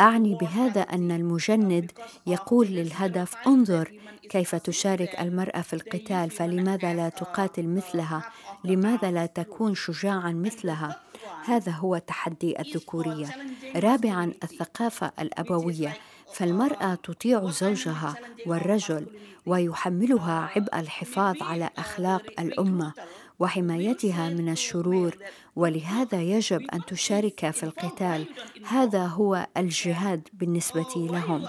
أعني 0.00 0.34
بهذا 0.34 0.80
أن 0.80 1.10
المجند 1.10 1.92
يقول 2.26 2.66
للهدف 2.66 3.34
انظر 3.46 3.92
كيف 4.30 4.54
تشارك 4.54 5.20
المرأة 5.20 5.60
في 5.60 5.72
القتال 5.72 6.30
فلماذا 6.30 6.94
لا 6.94 7.08
تقاتل 7.08 7.68
مثلها؟ 7.68 8.30
لماذا 8.64 9.10
لا 9.10 9.26
تكون 9.26 9.74
شجاعا 9.74 10.32
مثلها؟ 10.32 11.00
هذا 11.44 11.72
هو 11.72 11.98
تحدي 11.98 12.60
الذكورية. 12.60 13.28
رابعا 13.76 14.32
الثقافة 14.42 15.12
الأبوية. 15.20 15.96
فالمرأة 16.34 16.94
تطيع 16.94 17.50
زوجها 17.50 18.14
والرجل 18.46 19.06
ويحملها 19.46 20.50
عبء 20.56 20.78
الحفاظ 20.78 21.42
على 21.42 21.70
أخلاق 21.78 22.22
الأمة 22.38 22.92
وحمايتها 23.38 24.28
من 24.28 24.48
الشرور 24.48 25.16
ولهذا 25.56 26.22
يجب 26.22 26.62
أن 26.74 26.84
تشارك 26.84 27.50
في 27.50 27.62
القتال. 27.62 28.26
هذا 28.64 29.06
هو 29.06 29.46
الجهاد 29.56 30.28
بالنسبة 30.32 30.92
لهم. 30.96 31.48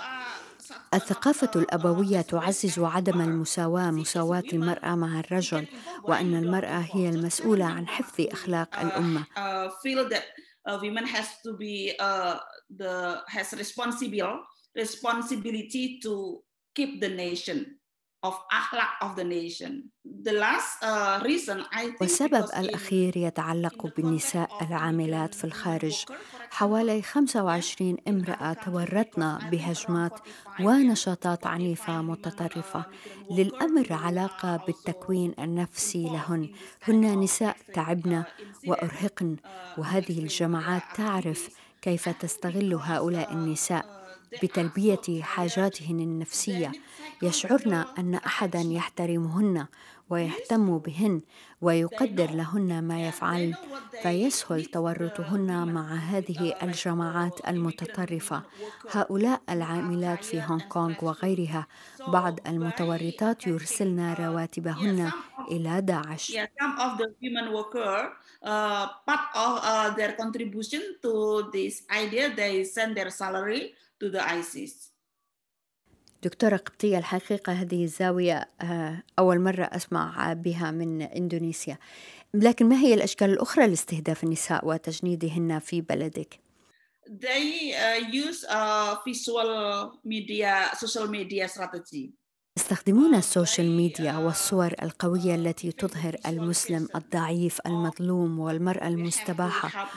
الثقافة 0.93 1.51
الأبوية 1.55 2.21
تعزز 2.21 2.79
عدم 2.79 3.21
المساواة 3.21 3.91
مساواة 3.91 4.43
المرأة 4.53 4.95
مع 4.95 5.19
الرجل 5.19 5.67
وأن 6.03 6.35
المرأة 6.35 6.85
هي 6.91 7.09
المسؤولة 7.09 7.65
عن 7.65 7.87
حفظ 7.87 8.25
أخلاق 8.31 8.79
الأمة. 8.79 9.23
Women 10.67 11.05
has 11.05 11.29
to 11.45 11.53
be 11.53 11.93
uh, 11.97 12.39
the 12.69 13.23
has 13.27 13.53
responsibility 14.77 15.99
to 16.03 16.13
keep 16.75 17.01
the 17.01 17.09
nation 17.09 17.77
of 18.23 18.33
akhlaq 18.59 18.91
of 19.05 19.15
the 19.15 19.23
nation. 19.23 19.71
The 20.23 20.33
last 20.33 20.81
uh, 20.81 21.21
reason 21.23 21.63
I 21.71 21.83
think 21.85 22.01
والسبب 22.01 22.45
الأخير 22.57 23.17
يتعلق 23.17 23.93
بالنساء 23.97 24.49
العاملات 24.61 25.33
في 25.33 25.43
الخارج. 25.43 26.05
حوالي 26.51 27.01
25 27.01 27.97
امرأة 28.07 28.53
تورطن 28.53 29.37
بهجمات 29.51 30.19
ونشاطات 30.59 31.47
عنيفة 31.47 32.01
متطرفة. 32.01 32.85
للأمر 33.31 33.87
علاقة 33.93 34.57
بالتكوين 34.57 35.33
النفسي 35.39 36.03
لهن. 36.03 36.49
هن 36.83 37.19
نساء 37.19 37.57
تعبن 37.73 38.23
وأرهقن. 38.67 39.35
وهذه 39.77 40.19
الجماعات 40.19 40.83
تعرف 40.95 41.49
كيف 41.81 42.09
تستغل 42.09 42.73
هؤلاء 42.73 43.33
النساء. 43.33 43.96
بتلبية 44.41 45.21
حاجاتهن 45.21 45.99
النفسية. 45.99 46.75
يشعرن 47.21 47.73
أن 47.73 48.15
احدا 48.15 48.59
يحترمهن 48.61 49.67
ويهتم 50.09 50.77
بهن 50.77 51.21
ويقدر 51.61 52.31
لهن 52.31 52.83
ما 52.83 53.07
يفعلن 53.07 53.55
فيسهل 54.01 54.65
تورطهن 54.65 55.67
مع 55.67 55.93
هذه 55.95 56.55
الجماعات 56.63 57.39
المتطرفة. 57.47 58.43
هؤلاء 58.89 59.41
العاملات 59.49 60.23
في 60.23 60.41
هونغ 60.41 60.63
كونغ 60.63 61.05
وغيرها 61.05 61.67
بعض 62.07 62.39
المتورطات 62.47 63.47
يرسلن 63.47 64.13
رواتبهن 64.13 65.13
إلى 65.51 65.81
داعش. 65.81 66.39
To 73.83 73.86
the 74.01 74.21
ISIS. 74.21 74.91
دكتورة 76.23 76.57
قبطية 76.57 76.97
الحقيقة 76.97 77.53
هذه 77.53 77.83
الزاوية 77.83 78.49
آه، 78.61 79.03
أول 79.19 79.39
مرة 79.39 79.63
أسمع 79.63 80.33
بها 80.33 80.71
من 80.71 81.01
إندونيسيا 81.01 81.77
لكن 82.33 82.69
ما 82.69 82.75
هي 82.79 82.93
الأشكال 82.93 83.29
الأخرى 83.29 83.67
لاستهداف 83.67 84.23
النساء 84.23 84.67
وتجنيدهن 84.67 85.59
في 85.59 85.81
بلدك؟ 85.81 86.39
They 87.07 87.73
uh, 87.73 88.03
use 88.11 88.43
uh, 88.43 88.95
visual 89.05 89.51
media, 90.03 90.69
social 90.75 91.07
media 91.07 91.47
strategy. 91.47 92.13
يستخدمون 92.57 93.15
ال 93.15 93.23
social 93.23 93.71
media 93.71 94.17
والصور 94.17 94.73
القوية 94.81 95.35
التي 95.35 95.71
تظهر 95.71 96.15
المسلم 96.25 96.87
الضعيف 96.95 97.59
المظلوم 97.65 98.39
والمرأة 98.39 98.87
المستباحة 98.87 99.89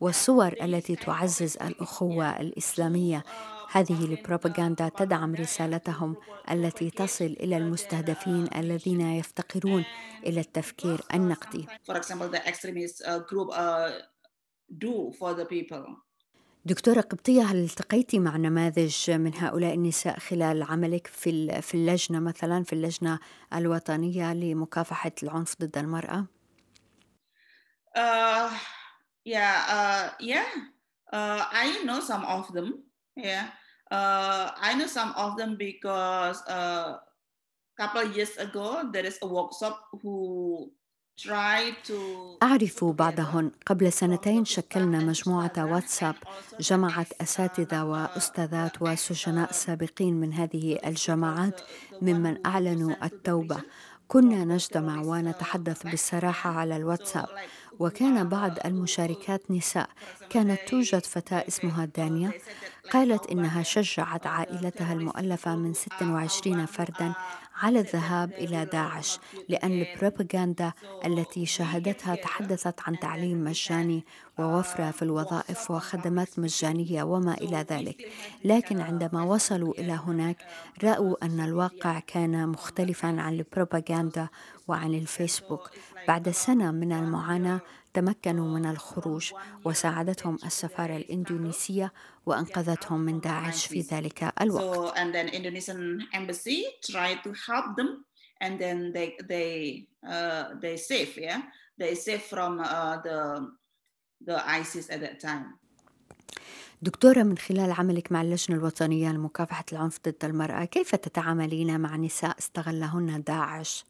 والصور 0.00 0.54
التي 0.62 0.96
تعزز 0.96 1.56
الأخوة 1.56 2.40
الإسلامية 2.40 3.24
هذه 3.70 4.04
البروباغندا 4.04 4.88
تدعم 4.88 5.34
رسالتهم 5.34 6.16
التي 6.50 6.90
تصل 6.90 7.24
إلى 7.24 7.56
المستهدفين 7.56 8.48
الذين 8.56 9.00
يفتقرون 9.00 9.84
إلى 10.26 10.40
التفكير 10.40 11.00
النقدي. 11.14 11.66
دكتورة 16.64 17.00
قبطية 17.00 17.42
هل 17.42 17.64
التقيتي 17.64 18.18
مع 18.18 18.36
نماذج 18.36 19.10
من 19.10 19.34
هؤلاء 19.34 19.74
النساء 19.74 20.18
خلال 20.18 20.62
عملك 20.62 21.06
في 21.06 21.62
في 21.62 21.74
اللجنة 21.74 22.20
مثلا 22.20 22.64
في 22.64 22.72
اللجنة 22.72 23.18
الوطنية 23.54 24.34
لمكافحة 24.34 25.12
العنف 25.22 25.54
ضد 25.60 25.78
المرأة؟ 25.78 26.26
uh... 27.96 28.74
yeah 29.24 29.56
uh, 29.68 30.04
yeah. 30.20 30.46
Uh, 31.12 31.44
i 31.52 31.82
know 31.84 32.00
some 32.00 32.24
of 32.24 32.52
them. 32.52 32.82
Yeah. 33.16 33.48
Uh, 33.90 34.50
i 34.60 34.74
know 34.74 34.86
some 34.86 35.12
of 35.16 35.36
them 35.36 35.56
because 35.56 36.42
a 36.48 36.52
uh, 36.52 36.98
couple 37.76 38.04
years 38.16 38.36
ago 38.36 38.88
there 38.92 39.06
is 39.06 39.18
a 39.22 39.26
workshop 39.26 39.80
who 40.02 40.70
أعرف 42.42 42.84
بعضهن 42.84 43.50
قبل 43.66 43.92
سنتين 43.92 44.44
شكلنا 44.44 44.98
مجموعة 44.98 45.52
واتساب 45.58 46.14
جمعت 46.60 47.12
أساتذة 47.20 47.84
وأستاذات 47.84 48.82
وسجناء 48.82 49.52
سابقين 49.52 50.14
من 50.14 50.32
هذه 50.32 50.78
الجماعات 50.86 51.60
ممن 52.02 52.46
أعلنوا 52.46 53.04
التوبة. 53.04 53.62
كنا 54.08 54.44
نجتمع 54.44 55.02
ونتحدث 55.02 55.86
بالصراحة 55.86 56.50
على 56.50 56.76
الواتساب. 56.76 57.28
وكان 57.78 58.28
بعض 58.28 58.58
المشاركات 58.64 59.50
نساء 59.50 59.88
كانت 60.30 60.60
توجد 60.68 61.06
فتاة 61.06 61.44
اسمها 61.48 61.84
دانيا. 61.84 62.32
قالت 62.90 63.26
إنها 63.30 63.62
شجعت 63.62 64.26
عائلتها 64.26 64.92
المؤلفة 64.92 65.56
من 65.56 65.74
26 65.74 66.66
فردا 66.66 67.14
على 67.64 67.80
الذهاب 67.80 68.32
إلى 68.32 68.64
داعش 68.64 69.18
لأن 69.48 69.72
البروباغندا 69.82 70.72
التي 71.06 71.46
شاهدتها 71.46 72.14
تحدثت 72.14 72.74
عن 72.86 72.98
تعليم 72.98 73.44
مجاني 73.44 74.04
ووفرة 74.38 74.90
في 74.90 75.02
الوظائف 75.02 75.70
وخدمات 75.70 76.38
مجانية 76.38 77.02
وما 77.02 77.34
إلى 77.34 77.66
ذلك. 77.70 77.96
لكن 78.44 78.80
عندما 78.80 79.22
وصلوا 79.22 79.74
إلى 79.78 79.92
هناك 79.92 80.36
رأوا 80.84 81.24
أن 81.24 81.40
الواقع 81.40 81.98
كان 82.06 82.48
مختلفا 82.48 83.08
عن 83.08 83.34
البروباغندا 83.34 84.28
وعن 84.68 84.94
الفيسبوك. 84.94 85.70
بعد 86.08 86.30
سنة 86.30 86.70
من 86.70 86.92
المعاناة 86.92 87.60
تمكنوا 87.94 88.58
من 88.58 88.66
الخروج 88.66 89.32
وساعدتهم 89.64 90.38
السفارة 90.44 90.96
الإندونيسية 90.96 91.92
وأنقذتهم 92.26 93.00
من 93.00 93.20
داعش 93.20 93.66
في 93.66 93.80
ذلك 93.80 94.32
الوقت. 94.40 94.98
and 94.98 95.14
then 95.14 95.28
Indonesian 95.28 96.02
embassy 96.12 96.64
tried 96.90 97.18
to 97.24 97.32
help 97.48 97.76
them 97.76 98.04
and 98.40 98.58
then 98.58 98.92
they 98.92 99.08
they 99.32 99.86
uh, 100.14 100.44
they 100.62 100.76
safe 100.76 101.16
yeah 101.16 101.40
they 101.80 101.94
safe 101.94 102.24
from 102.34 102.52
uh, 102.60 102.96
the 103.06 103.18
the 104.28 104.36
ISIS 104.60 104.90
at 104.90 105.00
that 105.00 105.20
time. 105.20 105.46
دكتورة 106.82 107.22
من 107.22 107.38
خلال 107.38 107.72
عملك 107.72 108.12
مع 108.12 108.22
اللجنة 108.22 108.56
الوطنية 108.56 109.12
لمكافحة 109.12 109.64
العنف 109.72 109.98
ضد 110.08 110.24
المرأة 110.24 110.64
كيف 110.64 110.94
تتعاملين 110.94 111.80
مع 111.80 111.96
نساء 111.96 112.38
استغلهن 112.38 113.22
داعش؟ 113.22 113.84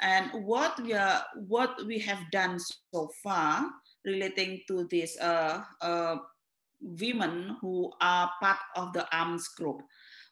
And 0.00 0.30
what 0.44 0.80
we 0.82 0.92
are 0.92 1.22
what 1.48 1.76
we 1.86 1.98
have 1.98 2.20
done 2.32 2.58
so 2.58 3.08
far 3.22 3.66
relating 4.04 4.60
to 4.66 4.84
these 4.88 5.16
uh, 5.20 5.62
uh, 5.80 6.16
women 6.80 7.56
who 7.60 7.92
are 8.00 8.30
part 8.40 8.58
of 8.76 8.92
the 8.92 9.04
arms 9.14 9.48
group 9.48 9.82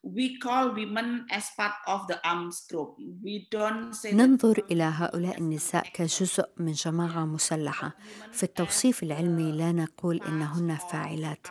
we 0.03 0.39
call 0.39 0.73
women 0.75 1.27
as 1.31 1.51
part 1.57 1.75
of 1.87 2.07
the 2.07 2.19
arms 2.25 2.65
group 2.71 2.97
we 3.23 3.47
don't 3.51 3.93
say 3.93 4.13
ننظر 4.13 4.63
إلى 4.71 4.83
هؤلاء 4.83 5.39
النساء 5.39 5.89
كجزء 5.95 6.49
من 6.57 6.73
جماعة 6.73 7.25
مسلحة 7.25 7.97
في 8.33 8.43
التوصيف 8.43 9.03
العلمي 9.03 9.53
لا 9.53 9.73
نقول 9.73 10.21
إنهن 10.23 10.77
فاعلات 10.77 11.47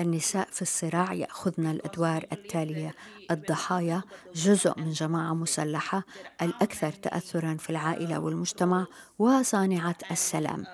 النساء 0.00 0.48
في 0.52 0.62
الصراع 0.62 1.12
يأخذن 1.12 1.66
الأدوار 1.66 2.26
التالية. 2.32 2.94
الضحايا 3.30 4.02
جزء 4.34 4.72
من 4.80 4.90
جماعة 4.90 5.34
مسلحة 5.34 6.02
الأكثر 6.42 6.90
تاثرا 6.92 7.56
في 7.60 7.70
العائلة 7.70 8.18
والمجتمع 8.18 8.86
وصانعة 9.18 9.96
السلام. 10.10 10.66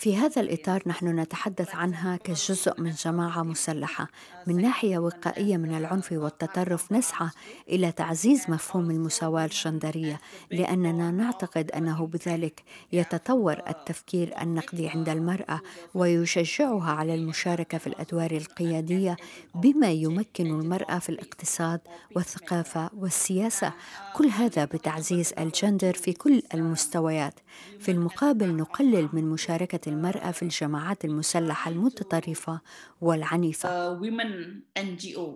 في 0.00 0.16
هذا 0.16 0.40
الإطار 0.40 0.82
نحن 0.86 1.20
نتحدث 1.20 1.74
عنها 1.74 2.16
كجزء 2.16 2.80
من 2.80 2.90
جماعة 2.90 3.42
مسلحة. 3.42 4.08
من 4.46 4.62
ناحية 4.62 4.98
وقائية 4.98 5.56
من 5.56 5.76
العنف 5.76 6.12
والتطرف 6.12 6.92
نسعى 6.92 7.28
إلى 7.68 7.92
تعزيز 7.92 8.50
مفهوم 8.50 8.90
المساواة 8.90 9.44
الجندرية 9.44 10.20
لأننا 10.50 11.10
نعتقد 11.10 11.70
أنه 11.70 12.06
بذلك 12.06 12.62
يتطور 12.92 13.62
التفكير 13.68 14.40
النقدي 14.42 14.88
عند 14.88 15.08
المرأة 15.08 15.60
ويشجعها 15.94 16.90
على 16.92 17.14
المشاركة 17.14 17.78
في 17.78 17.86
الأدوار 17.86 18.30
القيادية 18.30 19.16
بما 19.54 19.90
يمكن 19.90 20.46
المرأة 20.46 20.98
في 20.98 21.08
الاقتصاد 21.08 21.80
والثقافة 22.16 22.90
والسياسة. 22.96 23.72
كل 24.16 24.26
هذا 24.26 24.64
بتعزيز 24.64 25.32
الجندر 25.38 25.92
في 25.94 26.12
كل 26.12 26.42
المستويات. 26.54 27.34
في 27.80 27.90
المقابل 27.90 28.56
نقلل 28.56 29.08
من 29.12 29.24
مشاركة 29.30 29.89
المرأة 29.90 30.30
في 30.30 30.42
الجماعات 30.42 31.04
المسلحة 31.04 31.70
المتطرفة 31.70 32.60
والعنيفة. 33.00 34.00
Women 34.00 34.62
NGO, 34.78 35.28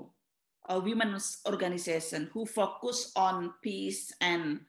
a 0.68 0.80
women's 0.80 1.26
organization 1.52 2.30
who 2.32 2.46
focus 2.46 3.12
on 3.16 3.52
peace 3.62 4.12
and 4.20 4.60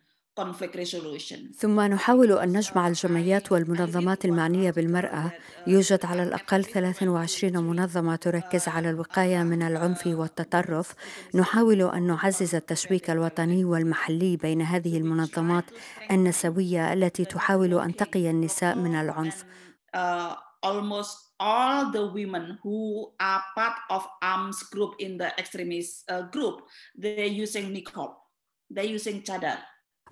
ثم 1.57 1.81
نحاول 1.81 2.31
أن 2.31 2.57
نجمع 2.57 2.87
الجمعيات 2.87 3.51
والمنظمات 3.51 4.25
المعنية 4.25 4.71
بالمرأة. 4.71 5.31
يوجد 5.67 6.05
على 6.05 6.23
الأقل 6.23 6.63
23 6.63 7.57
منظمة 7.57 8.15
تركز 8.15 8.67
على 8.67 8.89
الوقاية 8.89 9.43
من 9.43 9.61
العنف 9.61 10.07
والتطرف. 10.07 10.93
نحاول 11.35 11.81
أن 11.81 12.07
نعزز 12.07 12.55
التشبيك 12.55 13.09
الوطني 13.09 13.65
والمحلي 13.65 14.37
بين 14.37 14.61
هذه 14.61 14.97
المنظمات 14.97 15.65
النسوية 16.11 16.93
التي 16.93 17.25
تحاول 17.25 17.79
أن 17.79 17.95
تقي 17.95 18.29
النساء 18.29 18.75
من 18.75 18.95
العنف. 18.95 19.45
Uh, 19.95 20.35
almost 20.61 21.31
all 21.39 21.91
the 21.91 22.05
women 22.11 22.59
who 22.61 23.11
are 23.19 23.43
part 23.55 23.77
of 23.89 24.05
arms 24.21 24.61
group 24.63 24.95
in 24.99 25.17
the 25.17 25.31
extremist 25.39 26.03
uh, 26.09 26.23
group 26.29 26.61
they're 26.95 27.25
using 27.25 27.73
niqab. 27.73 28.13
They're 28.69 28.85
using 28.85 29.21
chadar 29.21 29.59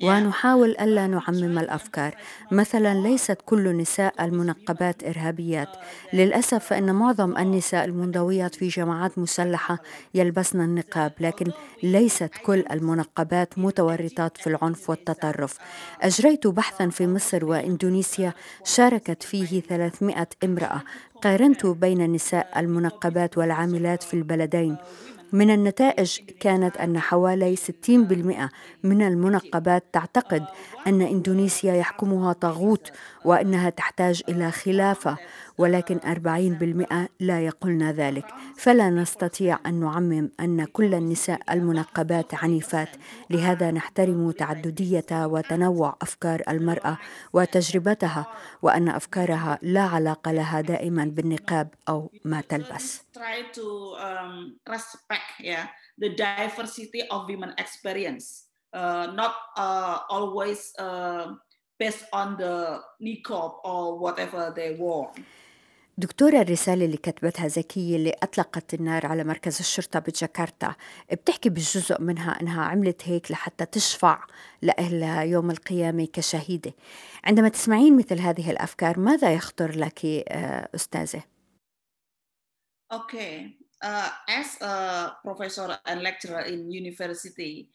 ونحاول 0.03 0.69
ألا 0.69 1.07
نعمم 1.07 1.59
الأفكار. 1.59 2.15
مثلا 2.51 2.93
ليست 2.93 3.37
كل 3.45 3.77
نساء 3.77 4.25
المنقبات 4.25 5.03
إرهابيات. 5.03 5.69
للأسف 6.13 6.65
فإن 6.65 6.95
معظم 6.95 7.37
النساء 7.37 7.85
المنضويات 7.85 8.55
في 8.55 8.67
جماعات 8.67 9.17
مسلحة 9.19 9.79
يلبسن 10.13 10.61
النقاب 10.61 11.11
لكن 11.19 11.51
ليست 11.83 12.31
كل 12.45 12.63
المنقبات 12.71 13.59
متورطات 13.59 14.37
في 14.37 14.47
العنف 14.47 14.89
والتطرف. 14.89 15.57
أجريت 16.01 16.47
بحثا 16.47 16.89
في 16.89 17.07
مصر 17.07 17.45
وإندونيسيا 17.45 18.33
شاركت 18.63 19.23
فيه 19.23 19.61
300 19.61 20.27
امرأة. 20.43 20.81
قارنت 21.21 21.65
بين 21.65 22.01
النساء 22.01 22.59
المنقبات 22.59 23.37
والعاملات 23.37 24.03
في 24.03 24.13
البلدين. 24.13 24.77
من 25.33 25.51
النتائج 25.51 26.19
كانت 26.39 26.77
أن 26.77 26.99
حوالي 26.99 27.55
60% 27.55 27.59
من 28.83 29.01
المنقبات 29.01 29.83
تعتقد 29.93 30.45
أن 30.87 31.01
إندونيسيا 31.01 31.73
يحكمها 31.73 32.33
طاغوت 32.33 32.91
وأنها 33.25 33.69
تحتاج 33.69 34.23
إلى 34.29 34.51
خلافة 34.51 35.17
ولكن 35.57 35.99
40% 35.99 37.09
لا 37.19 37.41
يقولن 37.45 37.91
ذلك. 37.91 38.25
فلا 38.57 38.89
نستطيع 38.89 39.59
أن 39.65 39.79
نعمم 39.79 40.29
أن 40.39 40.65
كل 40.65 40.93
النساء 40.93 41.39
المنقبات 41.49 42.33
عنيفات. 42.35 42.89
لهذا 43.29 43.71
نحترم 43.71 44.31
تعددية 44.31 45.25
وتنوع 45.25 45.95
أفكار 46.01 46.41
المرأة 46.49 46.97
وتجربتها 47.33 48.25
وأن 48.61 48.89
أفكارها 48.89 49.59
لا 49.61 49.81
علاقة 49.81 50.31
لها 50.31 50.61
دائما 50.61 51.05
بالنقاب 51.05 51.67
أو 51.89 52.11
ما 52.25 52.41
تلبس. 52.41 53.01
The 55.97 56.09
diversity 56.09 57.01
of 57.11 57.27
women 57.29 57.53
experience, 57.57 58.49
uh, 58.73 59.13
not 59.13 59.35
uh, 59.55 59.99
always 60.09 60.73
uh, 60.79 61.37
based 61.79 62.05
on 62.13 62.37
the 62.37 62.81
niqab 63.01 63.51
or 63.63 63.99
whatever 63.99 64.53
they 64.55 64.75
wore. 64.77 65.11
دكتورة 65.97 66.41
الرسالة 66.41 66.85
اللي 66.85 66.97
كتبتها 66.97 67.47
زكية 67.47 67.95
اللي 67.95 68.15
أطلقت 68.23 68.73
النار 68.73 69.05
على 69.05 69.23
مركز 69.23 69.59
الشرطة 69.59 69.99
بجاكرتا 69.99 70.75
بتحكي 71.11 71.49
بالجزء 71.49 72.01
منها 72.01 72.41
أنها 72.41 72.63
عملت 72.63 73.01
هيك 73.07 73.31
لحتى 73.31 73.65
تشفع 73.65 74.23
لأهلها 74.61 75.21
يوم 75.21 75.51
القيامة 75.51 76.07
كشهيدة 76.13 76.73
عندما 77.23 77.49
تسمعين 77.49 77.97
مثل 77.97 78.19
هذه 78.19 78.51
الأفكار 78.51 78.99
ماذا 78.99 79.33
يخطر 79.33 79.77
لك 79.77 80.05
أستاذة؟ 80.75 81.23
Okay, 82.93 83.57
uh, 83.81 84.09
as 84.27 84.61
a 84.61 85.15
professor 85.25 85.77
and 85.85 86.01
lecturer 86.01 86.41
in 86.41 86.71
university, 86.71 87.69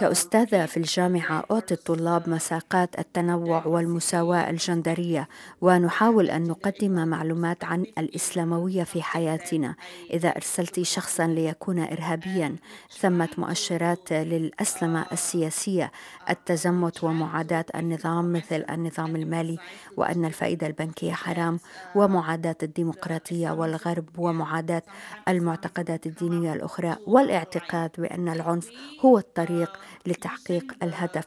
كأستاذة 0.00 0.66
في 0.66 0.76
الجامعة 0.76 1.44
أعطي 1.50 1.74
الطلاب 1.74 2.28
مساقات 2.28 2.98
التنوع 2.98 3.66
والمساواة 3.66 4.50
الجندرية 4.50 5.28
ونحاول 5.60 6.30
أن 6.30 6.48
نقدم 6.48 7.08
معلومات 7.08 7.64
عن 7.64 7.82
الإسلاموية 7.98 8.84
في 8.84 9.02
حياتنا. 9.02 9.74
إذا 10.12 10.28
أرسلت 10.28 10.82
شخصا 10.82 11.26
ليكون 11.26 11.78
إرهابيا 11.78 12.56
ثمة 12.98 13.28
مؤشرات 13.38 14.12
للأسلمة 14.12 15.06
السياسية 15.12 15.92
التزمت 16.30 17.04
ومعاداة 17.04 17.64
النظام 17.74 18.32
مثل 18.32 18.64
النظام 18.70 19.16
المالي 19.16 19.58
وأن 19.96 20.24
الفائدة 20.24 20.66
البنكية 20.66 21.12
حرام 21.12 21.58
ومعاداة 21.94 22.56
الديمقراطية 22.62 23.50
والغرب 23.50 24.18
ومعاداة 24.18 24.82
المعتقدات 25.28 26.06
الدينية 26.06 26.52
الأخرى 26.52 26.96
والإعتقاد 27.06 27.90
بأن 27.98 28.28
العنف 28.28 28.55
العنف 28.56 28.70
هو 29.00 29.18
الطريق 29.18 29.78
لتحقيق 30.06 30.72
الهدف. 30.82 31.26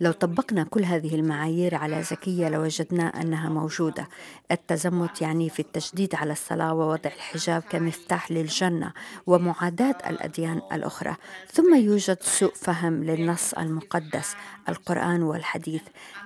لو 0.00 0.12
طبقنا 0.12 0.64
كل 0.64 0.84
هذه 0.84 1.14
المعايير 1.14 1.74
على 1.74 2.02
زكية 2.02 2.48
لوجدنا 2.48 3.22
أنها 3.22 3.48
موجودة. 3.48 4.08
التزمت 4.52 5.22
يعني 5.22 5.50
في 5.50 5.60
التشديد 5.60 6.14
على 6.14 6.32
الصلاة 6.32 6.74
ووضع 6.74 7.10
الحجاب 7.16 7.62
كمفتاح 7.62 8.30
للجنة 8.30 8.92
ومعاداة 9.26 9.96
الأديان 10.06 10.60
الأخرى. 10.72 11.16
ثم 11.52 11.74
يوجد 11.74 12.18
سوء 12.22 12.54
فهم 12.54 13.04
للنص 13.04 13.54
المقدس 13.54 14.34
القرآن 14.68 15.22
والحديث. 15.22 15.82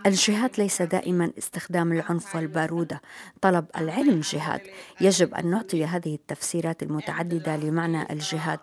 الجهاد 0.07 0.50
ليس 0.59 0.83
دائما 0.83 1.31
استخدام 1.38 1.92
العنف 1.92 2.37
والبارودة. 2.37 3.00
طلب 3.40 3.66
العلم 3.77 4.20
جهاد. 4.20 4.61
يجب 5.00 5.35
أن 5.35 5.50
نعطي 5.50 5.85
هذه 5.85 6.14
التفسيرات 6.14 6.83
المتعددة 6.83 7.57
لمعنى 7.57 8.12
الجهاد. 8.12 8.59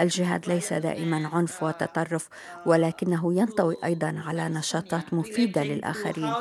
الجهاد 0.00 0.48
ليس 0.48 0.72
دائما 0.72 0.95
عنف 1.26 1.62
وتطرف 1.62 2.28
ولكنه 2.66 3.34
ينطوي 3.34 3.76
أيضا 3.84 4.22
على 4.26 4.48
نشاطات 4.48 5.14
مفيدة 5.14 5.62
للآخرين 5.62 6.32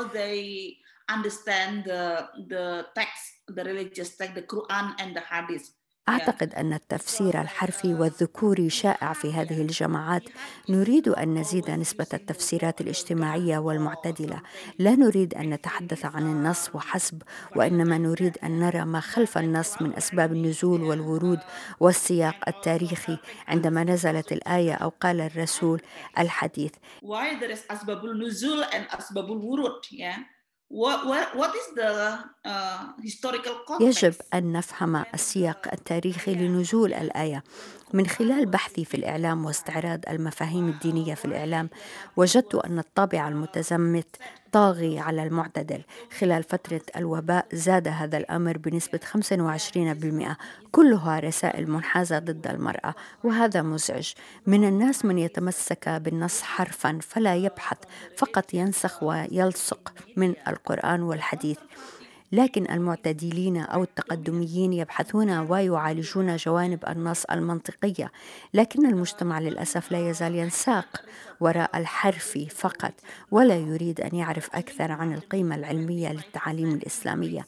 understand 1.09 1.85
the, 1.85 2.27
the 2.49 2.85
text, 2.95 3.45
the 3.47 3.63
religious 3.63 4.17
text, 4.17 4.35
the 4.35 4.41
Quran 4.41 4.95
and 4.99 5.15
the 5.15 5.21
Hadith. 5.21 5.69
أعتقد 6.09 6.53
أن 6.53 6.73
التفسير 6.73 7.41
الحرفي 7.41 7.93
والذكوري 7.93 8.69
شائع 8.69 9.13
في 9.13 9.33
هذه 9.33 9.61
الجماعات. 9.61 10.23
نريد 10.69 11.07
أن 11.07 11.33
نزيد 11.33 11.71
نسبة 11.71 12.07
التفسيرات 12.13 12.81
الاجتماعية 12.81 13.57
والمعتدلة. 13.57 14.41
لا 14.79 14.95
نريد 14.95 15.33
أن 15.33 15.49
نتحدث 15.49 16.05
عن 16.05 16.23
النص 16.23 16.69
وحسب 16.75 17.21
وإنما 17.55 17.97
نريد 17.97 18.37
أن 18.43 18.59
نرى 18.59 18.85
ما 18.85 18.99
خلف 18.99 19.37
النص 19.37 19.81
من 19.81 19.93
أسباب 19.95 20.31
النزول 20.33 20.83
والورود 20.83 21.39
والسياق 21.79 22.35
التاريخي. 22.47 23.17
عندما 23.47 23.83
نزلت 23.83 24.31
الآية 24.31 24.73
أو 24.73 24.89
قال 24.89 25.21
الرسول 25.21 25.81
الحديث. 26.19 26.71
Why 27.03 27.39
there 27.41 27.55
is 27.55 27.71
أسباب 27.71 28.05
النزول 28.05 28.63
and 28.63 28.97
أسباب 28.97 29.25
الورود؟ 29.31 29.81
yeah? 29.91 30.34
What, 30.67 31.05
what, 31.05 31.35
what 31.35 31.53
is 31.55 31.75
the, 31.75 32.19
uh? 32.43 32.87
يجب 33.79 34.13
أن 34.33 34.51
نفهم 34.51 35.03
السياق 35.13 35.67
التاريخي 35.73 36.35
لنزول 36.35 36.93
الآية 36.93 37.43
من 37.93 38.07
خلال 38.07 38.45
بحثي 38.45 38.85
في 38.85 38.97
الإعلام 38.97 39.45
واستعراض 39.45 39.99
المفاهيم 40.09 40.69
الدينية 40.69 41.13
في 41.13 41.25
الإعلام 41.25 41.69
وجدت 42.17 42.55
أن 42.55 42.79
الطابع 42.79 43.27
المتزمت 43.27 44.15
طاغي 44.55 44.99
على 44.99 45.23
المعتدل. 45.23 45.81
خلال 46.19 46.43
فترة 46.43 46.81
الوباء 46.95 47.45
زاد 47.53 47.87
هذا 47.87 48.17
الأمر 48.17 48.57
بنسبة 48.57 48.99
25% 49.03 50.37
كلها 50.71 51.19
رسائل 51.19 51.71
منحازة 51.71 52.19
ضد 52.19 52.47
المرأة 52.47 52.95
وهذا 53.23 53.61
مزعج. 53.61 54.13
من 54.47 54.67
الناس 54.67 55.05
من 55.05 55.17
يتمسك 55.17 55.89
بالنص 55.89 56.41
حرفا 56.41 56.99
فلا 57.01 57.35
يبحث 57.35 57.77
فقط 58.17 58.53
ينسخ 58.53 59.03
ويلصق 59.03 59.93
من 60.15 60.33
القرآن 60.47 61.01
والحديث. 61.01 61.57
لكن 62.35 62.71
المعتدلين 62.71 63.57
أو 63.57 63.83
التقدميين 63.83 64.73
يبحثون 64.73 65.37
ويعالجون 65.37 66.35
جوانب 66.35 66.85
النص 66.87 67.25
المنطقية 67.25 68.11
لكن 68.53 68.85
المجتمع 68.85 69.39
للأسف 69.39 69.91
لا 69.91 70.09
يزال 70.09 70.35
ينساق 70.35 71.01
وراء 71.39 71.77
الحرف 71.77 72.37
فقط 72.55 72.93
ولا 73.31 73.55
يريد 73.57 74.01
أن 74.01 74.15
يعرف 74.15 74.55
أكثر 74.55 74.91
عن 74.91 75.13
القيمة 75.13 75.55
العلمية 75.55 76.13
للتعاليم 76.13 76.71
الإسلامية. 76.71 77.47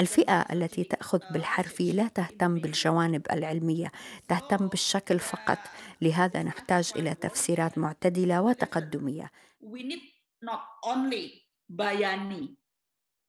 الفئة 0.00 0.40
التي 0.52 0.84
تأخذ 0.84 1.20
بالحرف 1.30 1.80
لا 1.80 2.08
تهتم 2.08 2.58
بالجوانب 2.58 3.26
العلمية 3.32 3.92
تهتم 4.28 4.68
بالشكل 4.68 5.18
فقط. 5.18 5.58
لهذا 6.02 6.42
نحتاج 6.42 6.92
إلى 6.96 7.14
تفسيرات 7.14 7.78
معتدلة 7.78 8.42
وتقدمية. 8.42 9.30
We 9.62 9.82
need 9.82 10.02
not 10.42 10.60
only 10.84 11.24
bayani 11.68 12.65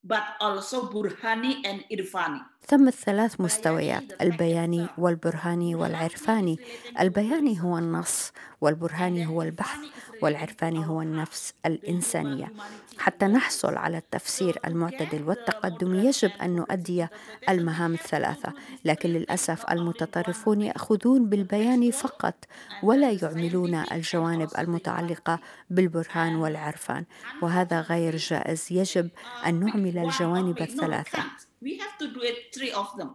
but 0.08 0.24
also 0.39 0.89
burhani 0.91 1.62
and 1.65 1.84
irfani 1.91 2.41
ثم 2.65 2.88
الثلاث 2.88 3.41
مستويات 3.41 4.04
البياني 4.22 4.88
والبرهاني 4.98 5.76
والعرفاني. 5.76 6.60
البياني 7.00 7.62
هو 7.62 7.78
النص 7.78 8.32
والبرهاني 8.62 9.28
هو 9.28 9.41
البحث 9.41 9.80
والعرفاني 10.22 10.88
هو 10.88 11.02
النفس 11.02 11.54
الإنسانية. 11.65 12.54
حتى 12.98 13.26
نحصل 13.26 13.76
على 13.76 13.98
التفسير 13.98 14.60
المعتدل 14.65 15.24
والتقدم 15.24 15.96
يجب 15.96 16.32
أن 16.41 16.56
نؤدي 16.56 17.08
المهام 17.50 17.93
الثلاثة. 17.93 18.54
لكن 18.86 19.10
للأسف 19.10 19.72
المتطرفون 19.72 20.62
يأخذون 20.62 21.30
بالبيان 21.30 21.91
فقط 21.91 22.36
ولا 22.84 23.12
يعملون 23.12 23.76
الجوانب 23.91 24.50
المتعلقة 24.60 25.39
بالبرهان 25.70 26.36
والعرفان. 26.36 27.06
وهذا 27.41 27.82
غير 27.82 28.15
جائز 28.15 28.67
يجب 28.72 29.10
أن 29.46 29.60
نعمل 29.65 29.98
الجوانب 29.98 30.62
الثلاثة. 30.62 31.46
We 31.62 31.72
have 31.82 31.96
to 32.02 32.08
do 32.15 32.22
it 32.22 32.38
three 32.56 32.72
of 32.72 32.88
them. 32.98 33.10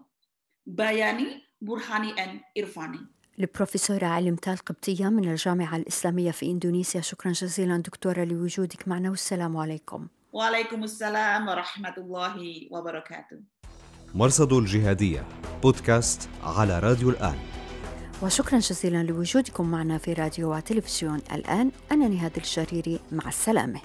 Bayani 0.67 1.29
burhani 1.65 2.11
and 2.19 2.41
irfani. 2.59 2.99
البروفيسورة 3.39 4.07
علي 4.07 4.31
متال 4.31 4.57
قبطية 4.57 5.09
من 5.09 5.29
الجامعة 5.29 5.77
الإسلامية 5.77 6.31
في 6.31 6.47
إندونيسيا. 6.47 7.01
شكرا 7.01 7.33
جزيلا 7.33 7.77
دكتورة 7.77 8.25
لوجودك 8.25 8.89
معنا 8.89 9.11
والسلام 9.11 9.57
عليكم. 9.57 10.09
وعليكم 10.33 10.85
السلام 10.85 11.49
ورحمة 11.49 11.95
الله 11.99 12.69
وبركاته. 12.71 13.41
مرصد 14.15 14.53
الجهادية 14.53 15.27
بودكاست 15.63 16.29
على 16.43 16.79
راديو 16.79 17.11
الآن. 17.11 17.39
وشكرا 18.23 18.59
جزيلا 18.59 19.03
لوجودكم 19.03 19.71
معنا 19.71 19.99
في 19.99 20.13
راديو 20.13 20.57
وتلفزيون 20.57 21.21
الآن. 21.33 21.71
أنا 21.93 22.09
نهاد 22.09 22.37
الشريري 22.37 23.01
مع 23.13 23.29
السلامة. 23.29 23.81